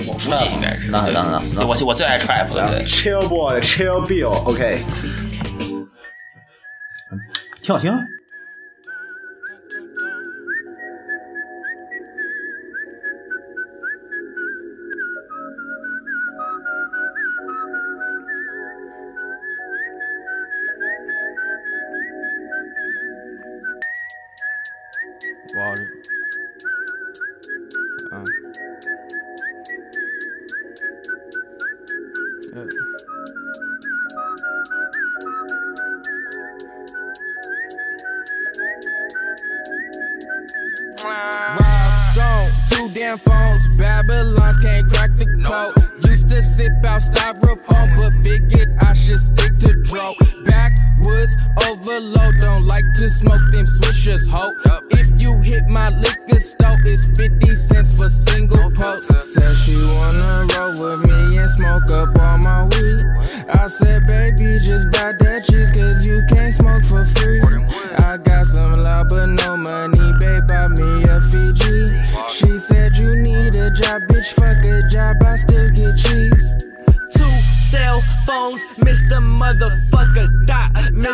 [0.07, 0.89] 我估计应该是。
[0.89, 2.83] 那那那那我我最爱 trap 的，对。
[2.85, 4.83] Chill Boy, Chill Bill，OK，、
[7.61, 7.93] 挺好听。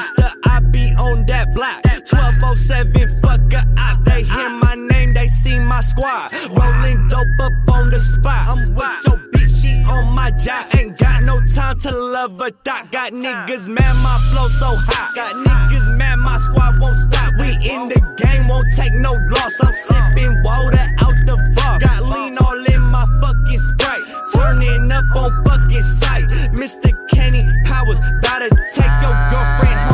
[0.02, 0.34] Mr.
[0.46, 1.86] I be on that block.
[1.86, 4.04] 1207 fuck fucker out.
[4.04, 6.34] They hear my name, they see my squad.
[6.50, 8.50] Rolling dope up on the spot.
[8.50, 10.66] I'm with your bitch, she on my job.
[10.78, 12.92] Ain't got no time to love a dot.
[12.92, 15.14] Got niggas mad, my flow so hot.
[15.16, 17.34] Got niggas mad, my squad won't stop.
[17.40, 19.62] We in the game, won't take no loss.
[19.62, 21.82] I'm sipping water out the vault.
[21.82, 24.06] Got lean all in my fucking sprite.
[24.34, 26.26] Turning up on fucking sight.
[26.58, 26.90] Mr.
[27.10, 29.91] Kenny Powers, about to take your girlfriend home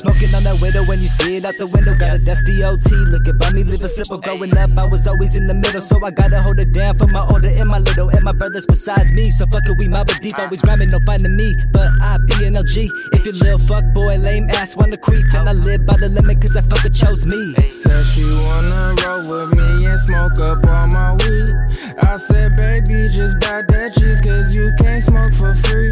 [0.00, 0.22] tonight, bitch.
[0.22, 1.94] And I'm smoking on that widow when you see it out the window.
[1.94, 4.18] Got a dusty OT looking by me, live a simple.
[4.18, 7.06] Growing up, I was always in the middle, so I gotta hold it down for
[7.06, 9.30] my older and my little and my brothers besides me.
[9.30, 11.54] So fuck it, we mob deep, always grinding, no finding me.
[11.72, 12.88] But I be an LG.
[13.12, 16.40] If you little fuck boy, lame ass wanna creep, and I live by the limit,
[16.40, 17.54] cause that fucker chose me.
[17.70, 21.50] Said she wanna roll with me and smoke up all my weed.
[22.02, 25.90] I said, baby, just buy that cheese, cause you can't smoke for free.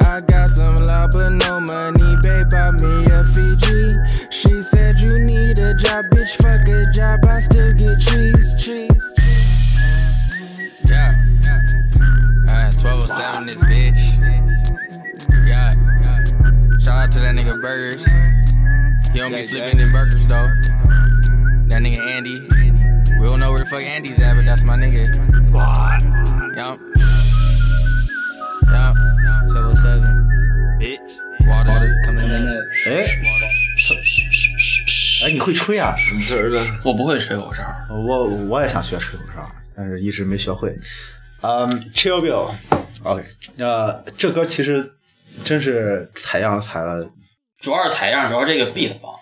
[0.00, 3.90] I got some love, but no money, babe, buy me a Fiji.
[4.30, 9.14] She said you need a job, bitch, fuck a job, I still get cheese, cheese.
[10.88, 11.12] Yeah.
[12.48, 14.02] Uh, 1207 this bitch.
[15.46, 15.68] Yeah.
[16.78, 18.06] Shout out to that nigga Burgers.
[19.12, 20.48] He don't be flipping them burgers though.
[21.68, 22.40] That nigga Andy.
[23.20, 25.12] We don't know where the fuck Andy's at, but that's my nigga.
[25.46, 26.02] Squad.
[26.56, 26.80] Yup.
[28.70, 28.96] Yup.
[29.50, 31.76] 707 bitch Water.
[32.04, 32.46] coming in
[32.86, 33.06] 哎，
[35.24, 35.94] 哎，你会吹啊？
[36.12, 36.60] 你这儿的？
[36.84, 40.76] 我不会吹口哨，我我也想学吹口哨，但是一直没学会。
[41.42, 43.24] 嗯、c h i l l Bill，OK，、
[43.58, 44.92] 呃，这歌其实
[45.44, 47.00] 真是采样采了，
[47.60, 49.12] 主要是采样，主要这个 beat 棒。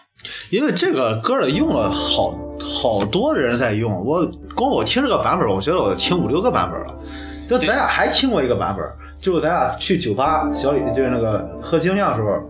[0.51, 6.99] 因为这个歌的用了好好多人在用，我光我听这个版本，我觉得我听五六个版本了。
[7.47, 8.83] 就咱俩还听过一个版本，
[9.25, 12.43] 就是咱俩去酒吧小李就是那个喝精酿的时候，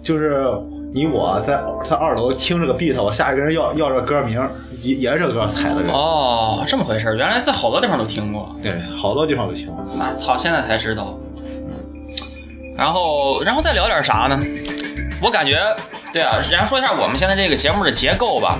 [0.00, 0.46] 就是
[0.94, 4.40] 你我在在二楼听这个 beat，我下一个人要要这歌名，
[4.80, 5.92] 也也是这歌踩的这个。
[5.92, 8.54] 哦，这么回事儿，原来在好多地方都听过。
[8.62, 9.84] 对，好多地方都听过。
[9.98, 11.18] 那操，现在才知道。
[12.76, 14.38] 然后，然后再聊点啥呢？
[15.20, 15.58] 我感觉，
[16.12, 18.56] 对啊，然后说一下我们现在这个节目的结构吧，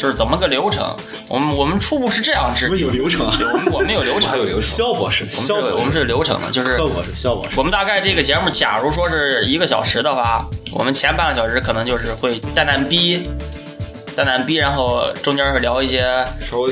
[0.00, 0.96] 就是怎么个流程。
[1.28, 7.58] 我们我们初步是这样制我们，有流程啊，我们我们有流程， 还有流程肖博士，肖博士，我们是流程的，就是肖博士，肖博士。
[7.58, 13.22] 我们大概这个节目，假如说是一个小时的话，我们前半个小时可能就是会淡淡逼，
[14.16, 15.98] 淡淡逼，然后中间会聊一些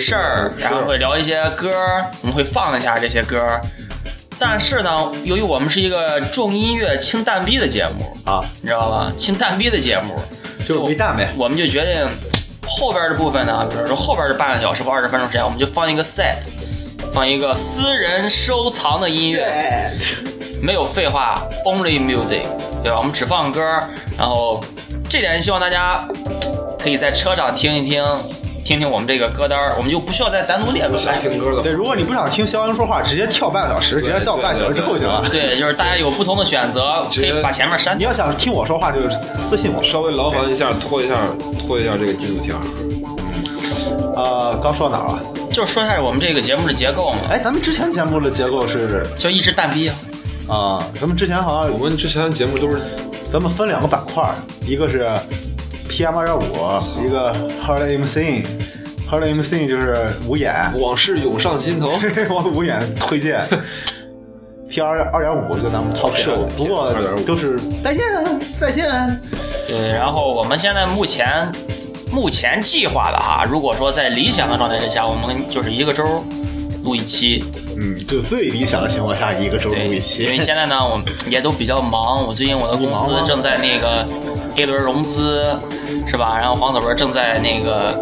[0.01, 3.61] 事儿，然后会聊一些歌儿，我们会放一下这些歌儿。
[4.41, 9.13] 但是呢，由于我们是一个重音乐轻淡逼的节目，啊，你知道吧？
[9.17, 10.15] 轻淡逼的节目，
[10.65, 11.29] 就没蛋呗。
[11.37, 12.07] 我们就决定
[12.69, 16.37] 后边的部分呢，比如说后边的半个小时或二十分钟时间，我们就放一个 set，
[17.13, 19.47] 放一个私人收藏的音乐。
[20.61, 22.43] 没有废话，only music，
[22.83, 22.99] 对吧？
[22.99, 23.61] 我们只放歌，
[24.17, 24.61] 然后
[25.09, 26.07] 这点希望大家
[26.79, 28.05] 可以在车上听一听，
[28.69, 31.19] 听听我们这个歌单，我们就不需要再单独列出想来。
[31.19, 35.27] 听歌了对，如果你不想听肖恩说话，直接跳半个小时，直接到半小时之后就行了。
[35.31, 37.99] 对，就是大家有不同的选择，可以把前面删。
[37.99, 39.09] 你要想听我说话，就是
[39.49, 39.83] 私信我。
[39.83, 41.15] 稍微劳烦一下，拖一下，
[41.67, 42.57] 拖一下这个进度条。
[44.15, 45.23] 呃，刚说到哪了？
[45.51, 49.97] 就是说一下我们这个节目的结构嘛，哎，咱们之前节目的结构是就一直淡逼啊。
[50.47, 52.83] 啊、咱们之前好像我们之前的节目都是
[53.33, 54.31] 咱们分两个板块，
[54.67, 55.11] 一个是
[55.99, 58.47] PM 二点五，一个 Hard MC。
[59.11, 61.91] Hard MC 就是五眼，往事涌上心头。
[62.33, 63.45] 往五眼推荐。
[64.71, 68.05] P 二二点五就咱们 talk show，不过2.5都是再见
[68.53, 68.87] 再见。
[69.67, 71.51] 对，然后我们现在目前
[72.13, 76.05] 目前计划的哈，如果说在理想的状态之下，我们就是一个周
[76.85, 77.43] 录一期，
[77.81, 80.39] 嗯，就最理想的情况下，一个周录一期因为。
[80.39, 82.25] 现在呢，我也都比较忙。
[82.25, 84.07] 我最近我的公司正在那个
[84.59, 85.57] A 轮融资，
[86.07, 86.37] 是吧？
[86.37, 87.97] 然后黄子文正在那个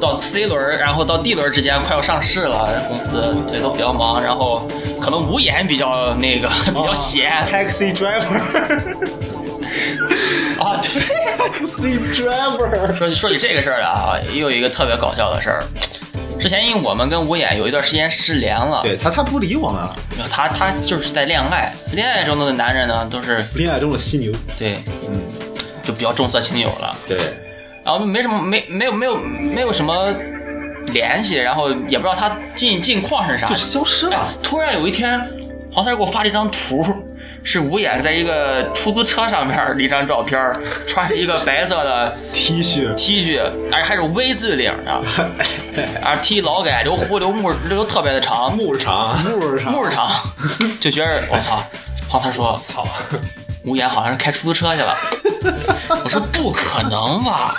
[0.00, 4.22] 到 C 轮，然后到 D 轮之间快要上市了，公司所以都比较忙。
[4.22, 4.66] 然后
[5.00, 8.38] 可能无言比较那个 比较闲 Taxi driver，
[10.58, 10.90] 啊，对。
[11.42, 15.64] Taxi driver，说说起这个事儿啊，又有一个特别搞笑的事儿。
[16.40, 19.94] 之前因为我们跟吴眼有一段时间失联了，对他他不理我们了。
[20.30, 24.78] 他他就是在恋爱，恋爱中的男人呢都是恋爱中的犀牛，对，
[25.08, 25.22] 嗯，
[25.82, 26.96] 就比较重色轻友了。
[27.06, 27.18] 对，
[27.84, 30.12] 然后没什么没没有没有没有什么
[30.92, 34.28] 联系，然后也不知道他近近况是啥，就消失哎了。
[34.42, 35.20] 突然有一天，
[35.72, 36.84] 黄三给我发了一张图，
[37.42, 40.38] 是吴眼在一个出租车上面的一张照片，
[40.86, 43.40] 穿着一个白色的 T 恤，T 恤，
[43.72, 44.92] 而且还是 V 字领的，
[46.02, 50.08] 啊 T 老改，留胡留木留特别的长，木长，木长木长，
[50.78, 51.62] 就觉得我操，
[52.08, 52.86] 黄三说 操。
[53.64, 54.96] 吴岩好像是开出租车去了，
[56.04, 57.54] 我说不可能吧？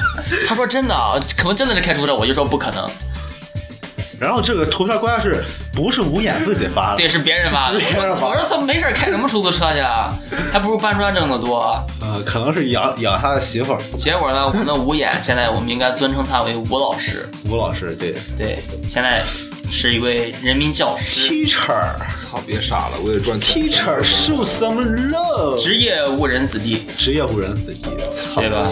[0.48, 0.96] 他说真的，
[1.38, 2.92] 可能真的是开出租车，我就说不可能，
[4.24, 5.44] 然后这个图片关键是
[5.74, 6.98] 不是吴眼自己发的？
[6.98, 7.80] 对，是 别人发的。
[8.22, 10.10] 我说他没事开什么出租车去啊？
[10.52, 11.72] 还不如搬砖挣得多。
[12.02, 19.22] 呃，可能是养养他的媳妇儿结果呢，我们的吴眼现在我们应该尊称他为吴老师，吴老师，对对，现在
[19.70, 23.64] 是一位人民教师，，Teacher 操，别傻了，为了赚钱。
[23.64, 26.88] Teacher show some love，职业误人子弟。
[26.98, 27.90] 职业误人子弟，
[28.36, 28.68] 对吧？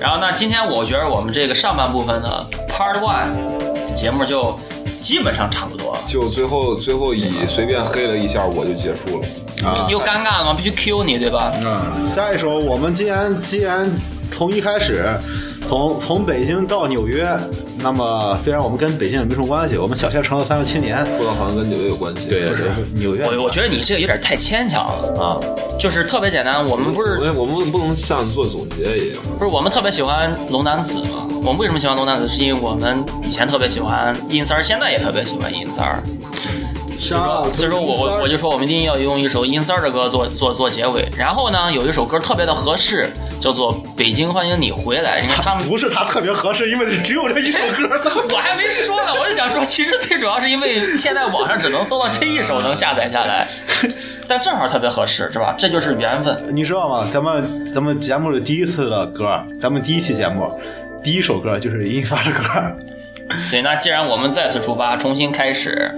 [0.00, 3.32] 然后那今天我觉得我们这个上半部分呢 Part One
[3.96, 4.56] 节目就
[5.00, 6.02] 基本上差不多了。
[6.06, 9.26] 就最后最后以随便黑了一下我就结束了。
[9.68, 10.54] 啊，又尴尬了吗？
[10.54, 11.52] 必须 Q 你，对吧？
[11.64, 13.90] 嗯，下一首我们既然既然
[14.30, 15.06] 从一开始
[15.66, 17.26] 从从北京到纽约，
[17.78, 22.28] 那么虽然我们跟北京也没什么关系，我们小县城的三个青年，说的好像跟纽约有关系。
[22.28, 25.40] 对，就是纽约我我觉得你这个有点太牵强了，啊，
[25.80, 26.64] 就是特别简单。
[26.64, 29.22] 我们不是我们我们不能像做总结一样。
[29.38, 31.25] 不是我们特别喜欢龙男子吗？
[31.46, 32.26] 我们为什么喜欢龙男子？
[32.28, 36.02] 是因为我们以前特别喜欢阴三儿，现在也特别喜欢阴三儿。
[36.98, 41.08] 所以说，所以说我我我就说我们一定要用一首阴三儿的歌做做做结尾。
[41.16, 45.20] 然后呢，有一首歌特别的合适，叫做《北京欢迎你回来》。
[45.22, 47.88] 你看他们不是他特别合适，因为只有这一首歌。
[48.34, 53.46] 我还没说呢，我就想说，其实最主要是因为现在网上只能搜到这一首能下载下来，
[54.26, 55.54] 但正好特别合适，是吧？
[55.56, 56.44] 这就是缘分。
[56.50, 57.08] 你知道吗？
[57.12, 60.50] 咱们咱们节目的第一次的歌，咱们第一期节目
[61.02, 62.42] 第一首歌就是音发的歌。
[63.50, 65.90] 对，那既然我们再次出发，重新开始，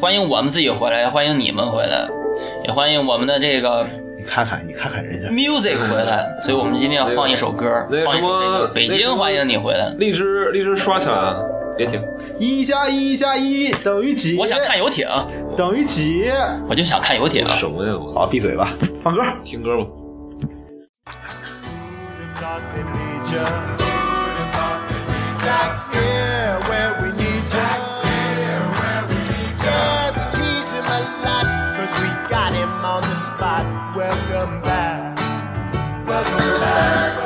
[0.00, 2.08] 欢迎我们自己回来，欢迎你们回来，
[2.64, 3.86] 也欢迎我们的这个
[4.18, 6.26] 你看看，你看看人家，music 回来。
[6.40, 9.92] 所以我们今天要放一首歌，那个放一首这个《北京欢迎你回来》。
[9.98, 11.36] 荔枝荔枝刷起来啊，
[11.76, 12.02] 别停。
[12.38, 14.36] 一加一加一等于几？
[14.36, 15.06] 我想看游艇，
[15.56, 16.30] 等于几？
[16.68, 17.46] 我就想看游艇。
[17.50, 17.96] 什么呀？
[17.96, 19.20] 我好，闭嘴吧，放歌。
[19.44, 19.86] 听歌吧。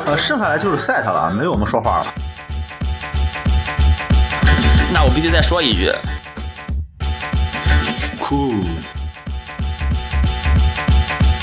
[0.07, 2.15] 呃，剩下来就是 set 了，没有我们说话了。
[4.93, 5.93] 那我必须再说一句，
[8.21, 8.65] 酷，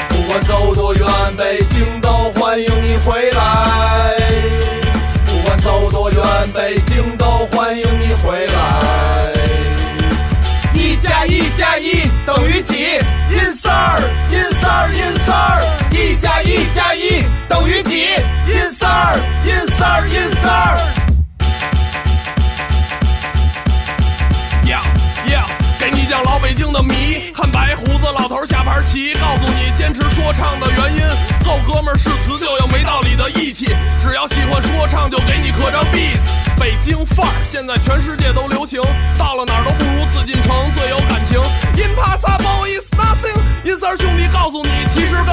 [0.09, 1.05] 不管走多远，
[1.38, 4.32] 北京都欢迎你回来。
[5.64, 6.22] 走多远，
[6.53, 9.34] 北京都欢迎你回来。
[10.74, 12.99] 一加一加一等于几？
[13.32, 15.64] 阴三儿，阴三儿，阴三儿。
[15.89, 18.01] 一加一加一等于几？
[18.45, 20.92] 阴三儿，阴三儿，阴三儿。
[26.74, 31.01] 的谜，看白胡子老头下盘棋，告诉你坚持说唱的原因。
[31.45, 33.67] 够哥们儿是词就有没道理的义气，
[33.99, 36.26] 只要喜欢说唱就给你刻张 beats。
[36.59, 38.82] 北京范儿现在全世界都流行，
[39.17, 41.39] 到了哪儿都不如紫禁城最有感情。
[41.78, 42.89] Impossible is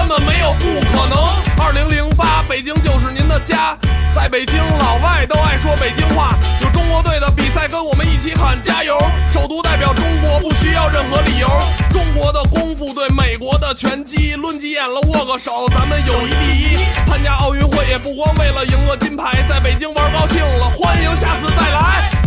[0.01, 1.18] 根本没有不可能。
[1.62, 3.76] 二零零八，北京就是您的家，
[4.14, 6.38] 在北京老外都爱说北京话。
[6.62, 8.98] 有中国队的比赛，跟我们一起喊加油！
[9.30, 11.46] 首都代表中国，不需要任何理由。
[11.90, 16.78] 中国的功夫对美国的拳击，抡起眼了握个手，咱们友谊第一。
[17.07, 22.20] 参加奥运会也不光为了赢个金牌，在北京玩高兴了，欢迎下次再来。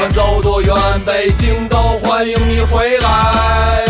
[0.00, 0.74] 管走多远，
[1.04, 3.84] 北京都欢迎你回来。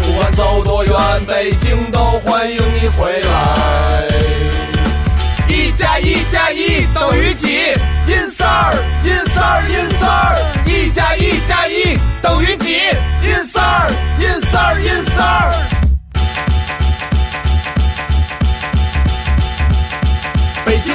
[0.00, 0.92] 不管走多远，
[1.24, 4.08] 北京都欢迎你回来。
[5.46, 7.76] 一加一加一等于几？
[8.08, 10.42] 阴三儿，阴三儿，阴三儿。
[10.66, 12.72] 一加一加一等于几？
[13.22, 15.75] 阴三儿，阴三儿，阴三儿。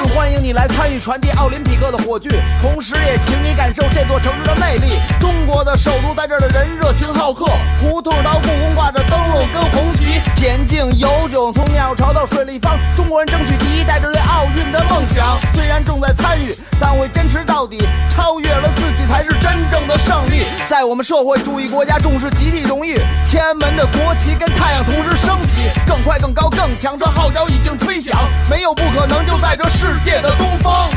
[0.10, 2.30] 欢迎你来参与传递奥林匹克的火炬，
[2.62, 5.00] 同时也请你感受这座城市的魅力。
[5.20, 7.46] 中国的首都在这儿的人热情好客，
[7.80, 15.40] 胡同到故宫挂着灯笼跟红旗，田径、游泳从鸟巢到水立方，中国人争取第一，带着对奥运的梦想。
[15.54, 20.46] 虽然正在参与，但会坚持到底，超越了自己才是真正的胜利。
[20.68, 28.18] 在我们社会主义国家，重视集体荣誉，天安门的国旗跟太阳同时升起，更快、更高、更强，这号角已经吹响，
[28.50, 30.90] 没有不可能，就在这世世界的东方。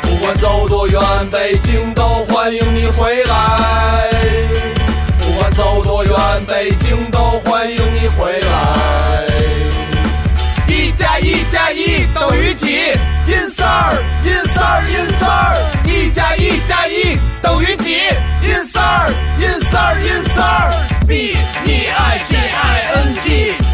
[0.00, 4.08] 不管走多远，北京都欢迎你回来。
[5.18, 6.14] 不管走多远，
[6.46, 9.24] 北京都欢迎你回来。
[10.68, 12.92] 一加一加一等于几？
[13.26, 15.58] 阴三儿，阴三儿，阴三儿。
[15.84, 17.96] 一加一加一等于几？
[18.40, 20.72] 阴三儿，阴三儿，阴三儿。
[21.08, 23.65] B E I G I N G。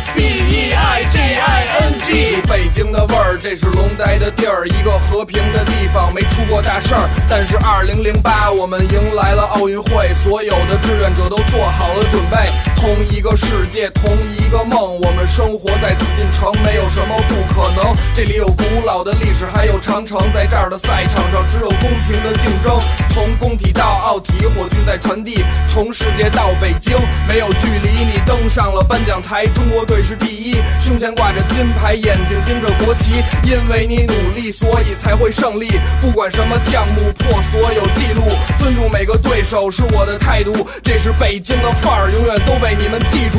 [2.74, 3.11] Лейтенант
[3.42, 7.10] 这是龙待的地儿，一个和平的地方，没出过大事儿。
[7.28, 12.36] 但是二零零八，我们迎来了奥运会，所有的志愿者都做好了准备，
[12.76, 17.92] 同一个世界，同一个梦，我们生活在紫禁城，没有什么不可能。
[18.14, 22.78] 这里有古老的历史，还有长城，在这儿的赛场上，只有公平的竞争。
[23.10, 28.06] 从工体到奥体，火炬在传递；从世界到北京，没有距离。
[28.06, 33.24] 你登上了颁奖台，中国队是第一，胸前挂着金牌，眼睛盯着国旗。
[33.44, 35.68] 因为你努力，所以才会胜利。
[36.00, 38.22] 不管什么项目，破所有记录，
[38.58, 40.66] 尊重每个对手是我的态度。
[40.82, 43.38] 这是北京的范儿，永远都被你们记住。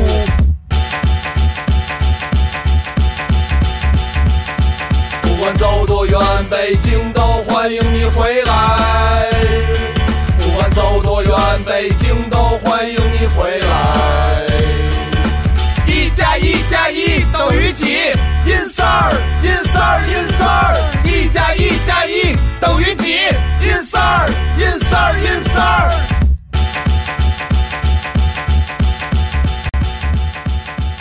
[5.22, 6.18] 不管走多远，
[6.48, 9.26] 北京都欢迎你回来。
[10.38, 11.32] 不管走多远，
[11.66, 13.66] 北京都欢迎你回来。
[15.86, 18.14] 一加一加一等于几
[19.42, 23.16] ？Insert insert 一加一加一等于几
[23.62, 25.92] ？Insert insert insert。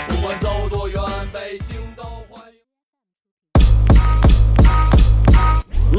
[0.08, 2.56] 不管走多远，北京都欢迎。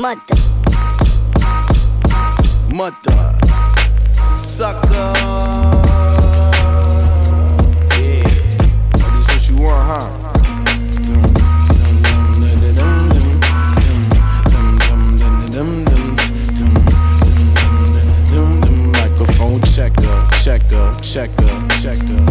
[0.00, 0.38] Mother.
[2.70, 3.22] Mother
[4.12, 5.12] sucker.
[7.94, 8.26] Yeah,
[9.00, 10.23] oh, this what you want, huh?
[19.84, 22.24] Microphone checker, checker, checker, checker.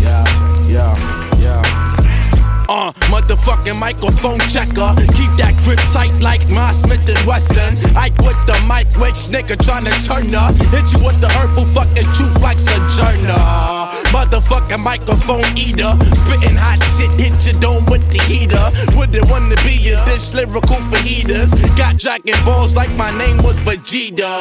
[0.00, 0.22] Yeah,
[0.68, 1.62] yeah, yeah.
[2.68, 4.94] Uh, motherfucking microphone checker.
[5.18, 7.74] Keep that grip tight like my Smith and Wesson.
[7.96, 10.54] Ike with the mic, which nigga tryna turn up.
[10.70, 13.81] Hit you with the hurtful fucking truth like Sojourner.
[14.10, 15.92] Motherfucking microphone eater.
[16.16, 18.72] Spitting hot shit, hit your dome with the heater.
[18.96, 21.54] Wouldn't wanna be you this lyrical for heaters.
[21.76, 24.40] Got dragon balls like my name was Vegeta.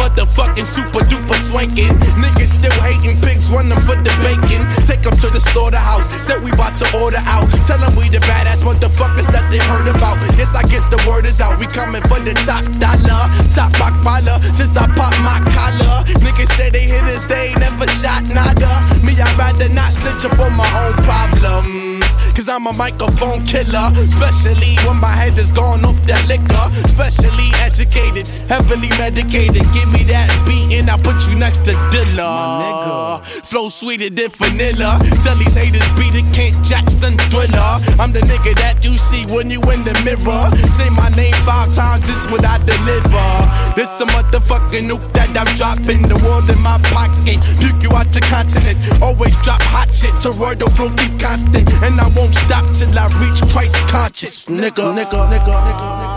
[0.00, 1.92] Motherfucking super duper swanking.
[2.18, 4.64] Niggas still hating pigs, run them for the bacon.
[4.86, 6.06] Take them to the slaughterhouse.
[6.26, 7.46] Said we bout to order out.
[7.66, 10.16] Tell them we the badass motherfuckers that they heard about.
[10.38, 11.58] Yes, I guess the word is out.
[11.58, 13.26] We coming for the top dollar.
[13.54, 14.38] Top rock baller.
[14.54, 16.04] Since I pop my collar.
[16.24, 18.77] Niggas say they hit us, they ain't never shot nada.
[19.02, 21.97] Me, I'd rather not snitch up on my own problems.
[22.38, 23.90] Cause I'm a microphone killer.
[23.98, 26.70] Especially when my head is gone off that liquor.
[26.86, 29.66] Specially educated, heavily medicated.
[29.74, 33.24] Give me that beat and I put you next to Dilla.
[33.42, 35.02] Flow sweeter than vanilla.
[35.24, 37.82] Tell these haters beat it, Kent Jackson thriller.
[37.98, 40.46] I'm the nigga that you see when you in the mirror.
[40.70, 43.26] Say my name five times, this what I deliver.
[43.74, 46.06] This a motherfucking nuke that I'm dropping.
[46.06, 47.42] The world in my pocket.
[47.58, 48.78] Puke you out your continent.
[49.02, 50.14] Always drop hot shit.
[50.22, 51.66] Toroidal flow keep constant.
[51.82, 54.44] And I won't stop till I reach Christ conscious.
[54.46, 56.07] Nigga, nigga, nigga, nigga, nigga.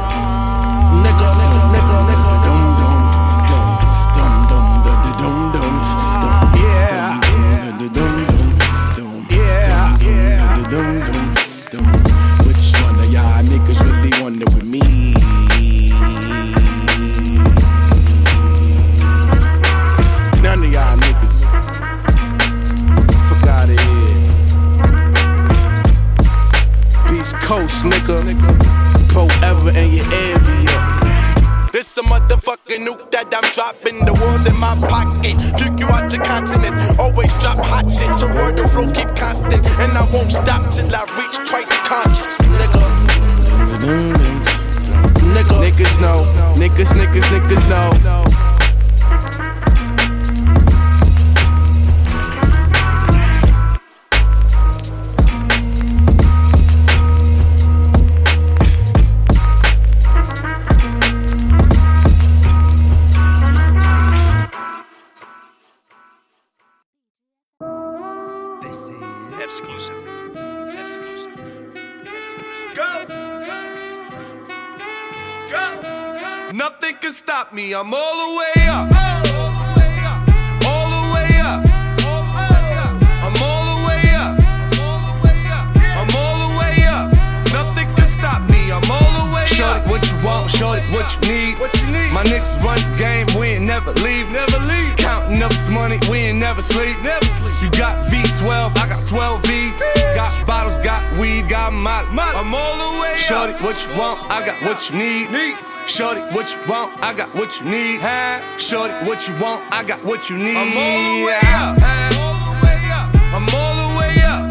[109.22, 110.58] What you want, I got what you need.
[110.58, 111.78] I'm all the way up.
[112.18, 113.06] All the way up.
[113.30, 114.50] I'm all the way up.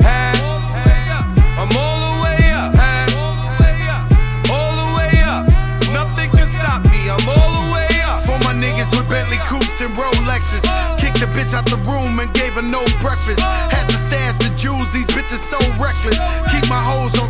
[1.59, 2.71] I'm all the way up.
[4.47, 5.43] All the way up.
[5.91, 7.11] Nothing can stop me.
[7.11, 8.23] I'm all the way up.
[8.23, 10.63] For my niggas with Bentley coupes and Rolexes.
[11.03, 13.43] Kicked the bitch out the room and gave her no breakfast.
[13.75, 16.21] Had to stash the jewels, these bitches so reckless.
[16.55, 17.30] Keep my hoes on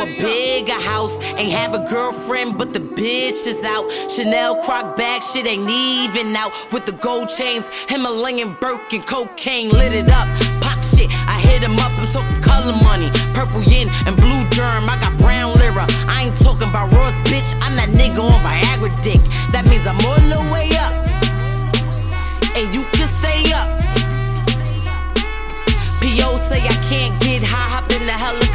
[0.00, 1.14] A bigger house.
[1.34, 3.90] Ain't have a girlfriend, but the bitch is out.
[4.10, 6.52] Chanel croc bag, shit ain't even out.
[6.72, 10.28] With the gold chains, Himalayan Birkin, cocaine lit it up.
[10.60, 13.10] Pop shit, I hit him up, I'm talking color money.
[13.34, 15.86] Purple yin and blue germ, I got brown lira.
[16.08, 17.48] I ain't talking about Ross, bitch.
[17.62, 19.20] I'm that nigga on Viagra dick.
[19.52, 20.94] That means I'm all the way up.
[22.56, 23.78] And you can stay up.
[26.00, 26.36] P.O.
[26.48, 28.47] say I can't get high, hop in the helicopter,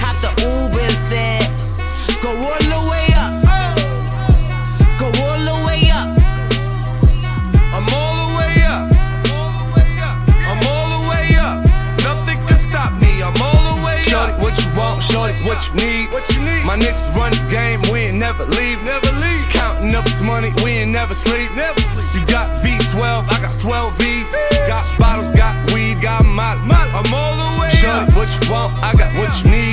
[15.76, 16.11] need?
[16.11, 16.63] What you need?
[16.65, 18.82] My niggas run the game, we ain't never leave.
[18.84, 19.45] Never leave.
[19.49, 21.51] Counting up this money, we ain't never sleep.
[21.55, 22.07] Never sleep.
[22.13, 24.32] You got V12, I got 12 V's.
[24.67, 26.61] Got bottles, got weed, got molly.
[26.69, 28.15] I'm all the way Shorty, up.
[28.15, 28.74] what you want?
[28.84, 29.72] I got what you need.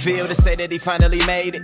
[0.00, 1.62] Feel to say that he finally made it?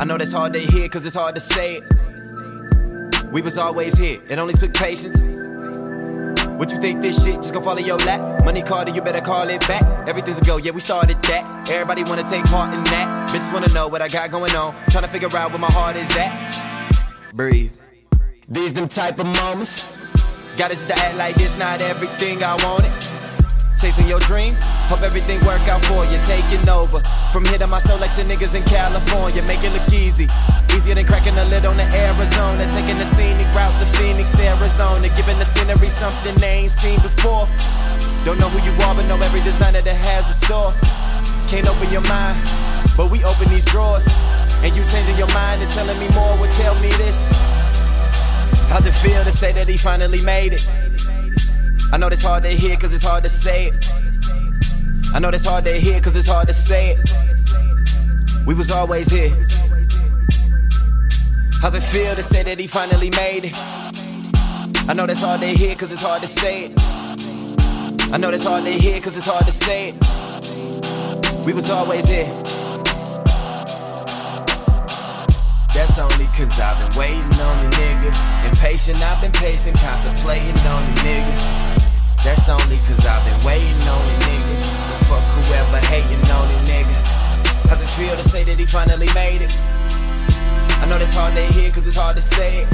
[0.00, 3.32] I know that's hard to hear, cause it's hard to say it.
[3.32, 5.16] We was always here, it only took patience.
[6.58, 8.44] What you think this shit just gonna fall in your lap?
[8.44, 10.08] Money called you better call it back.
[10.08, 11.70] Everything's a go, yeah, we started that.
[11.70, 13.28] Everybody wanna take part in that.
[13.30, 14.74] Bitches wanna know what I got going on.
[14.90, 16.32] Trying to figure out where my heart is at.
[17.34, 17.72] Breathe.
[18.48, 19.92] These them type of moments.
[20.56, 22.90] Gotta just act like this, not everything I wanted.
[23.78, 24.56] Chasing your dream,
[24.86, 26.18] hope everything work out for you.
[26.22, 30.26] Taking over from here to my selection niggas in California, make it look easy.
[30.74, 32.62] Easier than cracking a lid on the Arizona.
[32.70, 35.08] Taking the scenic route to Phoenix, Arizona.
[35.14, 37.46] Giving the scenery something they ain't seen before.
[38.24, 40.72] Don't know who you are, but know every designer that has a store.
[41.50, 42.38] Can't open your mind,
[42.96, 44.06] but we open these drawers.
[44.62, 47.30] And you changing your mind and telling me more would tell me this.
[48.70, 50.66] How's it feel to say that he finally made it?
[51.92, 54.05] I know it's hard to hear cause it's hard to say it.
[55.14, 58.46] I know that's hard to hear cause it's hard to say it.
[58.46, 59.30] We was always here.
[61.62, 63.54] How's it feel to say that he finally made it?
[64.88, 68.12] I know that's hard to hear cause it's hard to say it.
[68.12, 71.46] I know that's hard to hear cause it's hard to say it.
[71.46, 72.26] We was always here.
[75.74, 78.46] That's only cause I've been waiting on the nigga.
[78.46, 81.36] Impatient, I've been pacing, contemplating on the nigga.
[82.22, 84.65] That's only cause I've been waiting on the nigga.
[85.06, 86.96] Fuck whoever hating on the nigga.
[87.68, 89.56] How's it feel to say that he finally made it?
[90.82, 92.68] I know that's hard to hear cause it's hard to say it.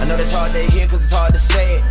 [0.00, 1.84] I know that's hard to hear cause it's hard to say it.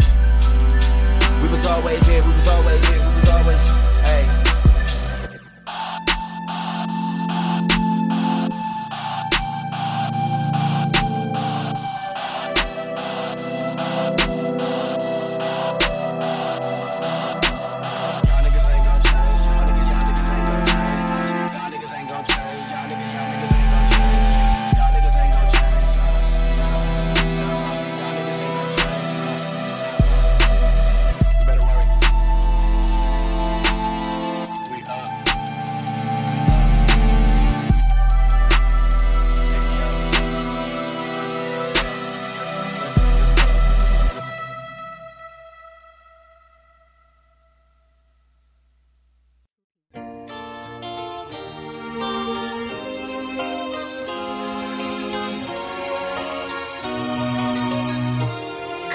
[1.42, 3.68] We was always here, we was always here, we was always,
[4.06, 4.49] hey.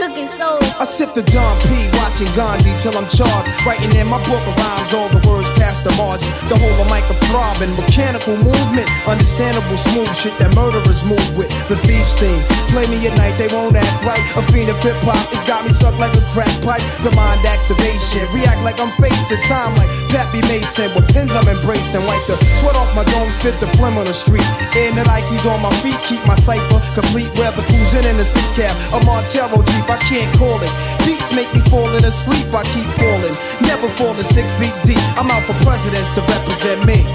[0.05, 0.69] Cooking souls.
[0.77, 3.49] I sip the Don P, watching Gandhi till I'm charged.
[3.65, 6.29] Writing in my book of rhymes, all the words past the margin.
[6.53, 11.49] The whole of mic a throbbing, mechanical movement, understandable smooth shit that murderers move with.
[11.73, 14.21] The thieves theme, play me at night, they won't act right.
[14.37, 16.85] A fiend of hip hop, it's got me stuck like a crack pipe.
[17.01, 20.93] The mind activation, react like I'm facing time like Pappy Mason.
[20.93, 24.17] With pins I'm embracing, wipe the sweat off my dome, spit the phlegm on the
[24.17, 24.45] street.
[24.77, 27.33] In the Nikes on my feet, keep my cipher complete.
[27.41, 30.75] Weather cruising in a six cab, a Montero Jeep, I can't call it.
[31.07, 33.31] Beats make me falling asleep, I keep falling.
[33.63, 34.99] Never falling six feet deep.
[35.15, 37.07] I'm out for presidents to represent me.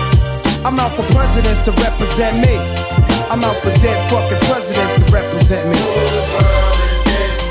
[0.63, 2.55] I'm out for presidents to represent me.
[3.27, 5.75] I'm out for dead fucking presidents to represent me.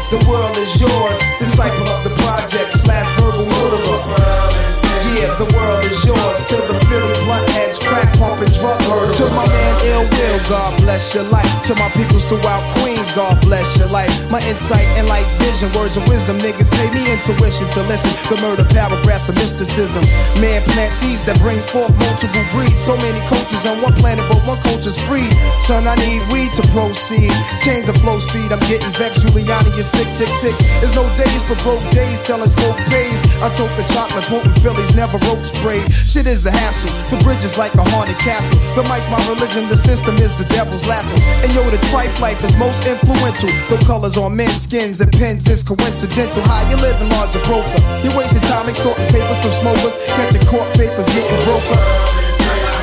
[0.09, 4.68] The world is yours, disciple of the project slash verbal murderer.
[5.17, 9.13] Yeah, the world is yours till the Philly blunt heads crack pumping drug murder.
[9.17, 11.49] To my man Ill Will, God bless your life.
[11.65, 14.13] To my peoples throughout Queens, God bless your life.
[14.31, 18.13] My insight and light's vision, words of wisdom, niggas pay me intuition to listen.
[18.29, 20.05] The murder paragraphs of mysticism.
[20.45, 22.79] Man plant seeds that brings forth multiple breeds.
[22.85, 25.33] So many cultures on one planet, but one culture's free.
[25.65, 27.33] Son, I need weed to proceed.
[27.65, 29.25] Change the flow speed, I'm getting vexed.
[29.25, 30.61] Giuliani is 666.
[30.85, 33.17] There's no days for broke days, selling smoke pays.
[33.41, 35.89] I took the chocolate, potent Phillies, never rope sprayed.
[35.91, 36.93] Shit is a hassle.
[37.09, 38.59] The bridge is like a haunted castle.
[38.77, 41.17] The mic's my religion, the system is the devil's lasso.
[41.41, 43.49] And yo, the trife life is most influential.
[43.73, 46.43] The colors on men's skins and pens is coincidental.
[46.45, 47.81] How you living, larger broker?
[48.05, 51.81] You wasting time extorting papers from smokers, catching court papers, getting broker.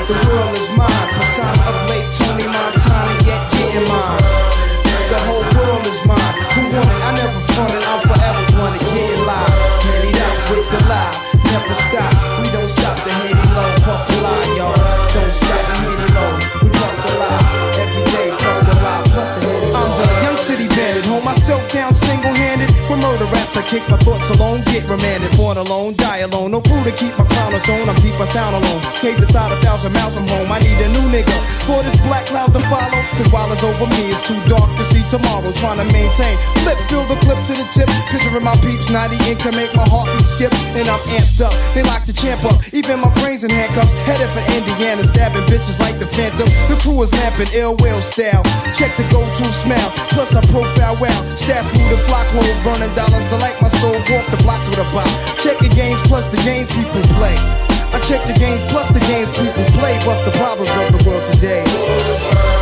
[0.10, 4.22] The world is mine, persona of late Tony Montana, yet getting mine.
[5.10, 6.34] The whole world is mine.
[6.58, 7.02] Who want it?
[7.06, 7.84] I never fronted.
[7.84, 8.86] I'm forever gonna
[11.56, 12.42] Never stop.
[12.42, 13.25] We don't stop the
[23.66, 24.62] kick my thoughts alone.
[24.70, 25.30] Get remanded.
[25.38, 26.52] Born alone, die alone.
[26.52, 27.90] No crew to keep my crown on.
[27.90, 28.82] I'm deep, I sound alone.
[28.96, 30.52] Cave inside a thousand miles from home.
[30.52, 31.36] I need a new nigga.
[31.66, 33.02] For this black cloud to follow.
[33.18, 35.52] Cause while it's over me, it's too dark to see tomorrow.
[35.54, 36.38] Trying to maintain.
[36.62, 37.90] Flip, fill the clip to the tip.
[38.14, 40.54] Picturing my peeps, 90 ink can make my heartbeat skip.
[40.78, 41.54] And I'm amped up.
[41.74, 42.62] They lock the champ up.
[42.74, 43.94] Even my brains in handcuffs.
[44.06, 46.48] Headed for Indiana, stabbing bitches like the Phantom.
[46.70, 48.44] The crew is lamping ill will style.
[48.76, 49.90] Check the go-to smell.
[50.14, 51.22] Plus I profile well.
[51.34, 53.94] Stats through the flock clothes, burning dollars to light my soul.
[53.94, 55.08] Walk the blocks with a bop.
[55.38, 57.36] Check the games plus the games people play.
[57.96, 59.98] I check the games plus the games people play.
[60.06, 62.55] What's the problem of the world today?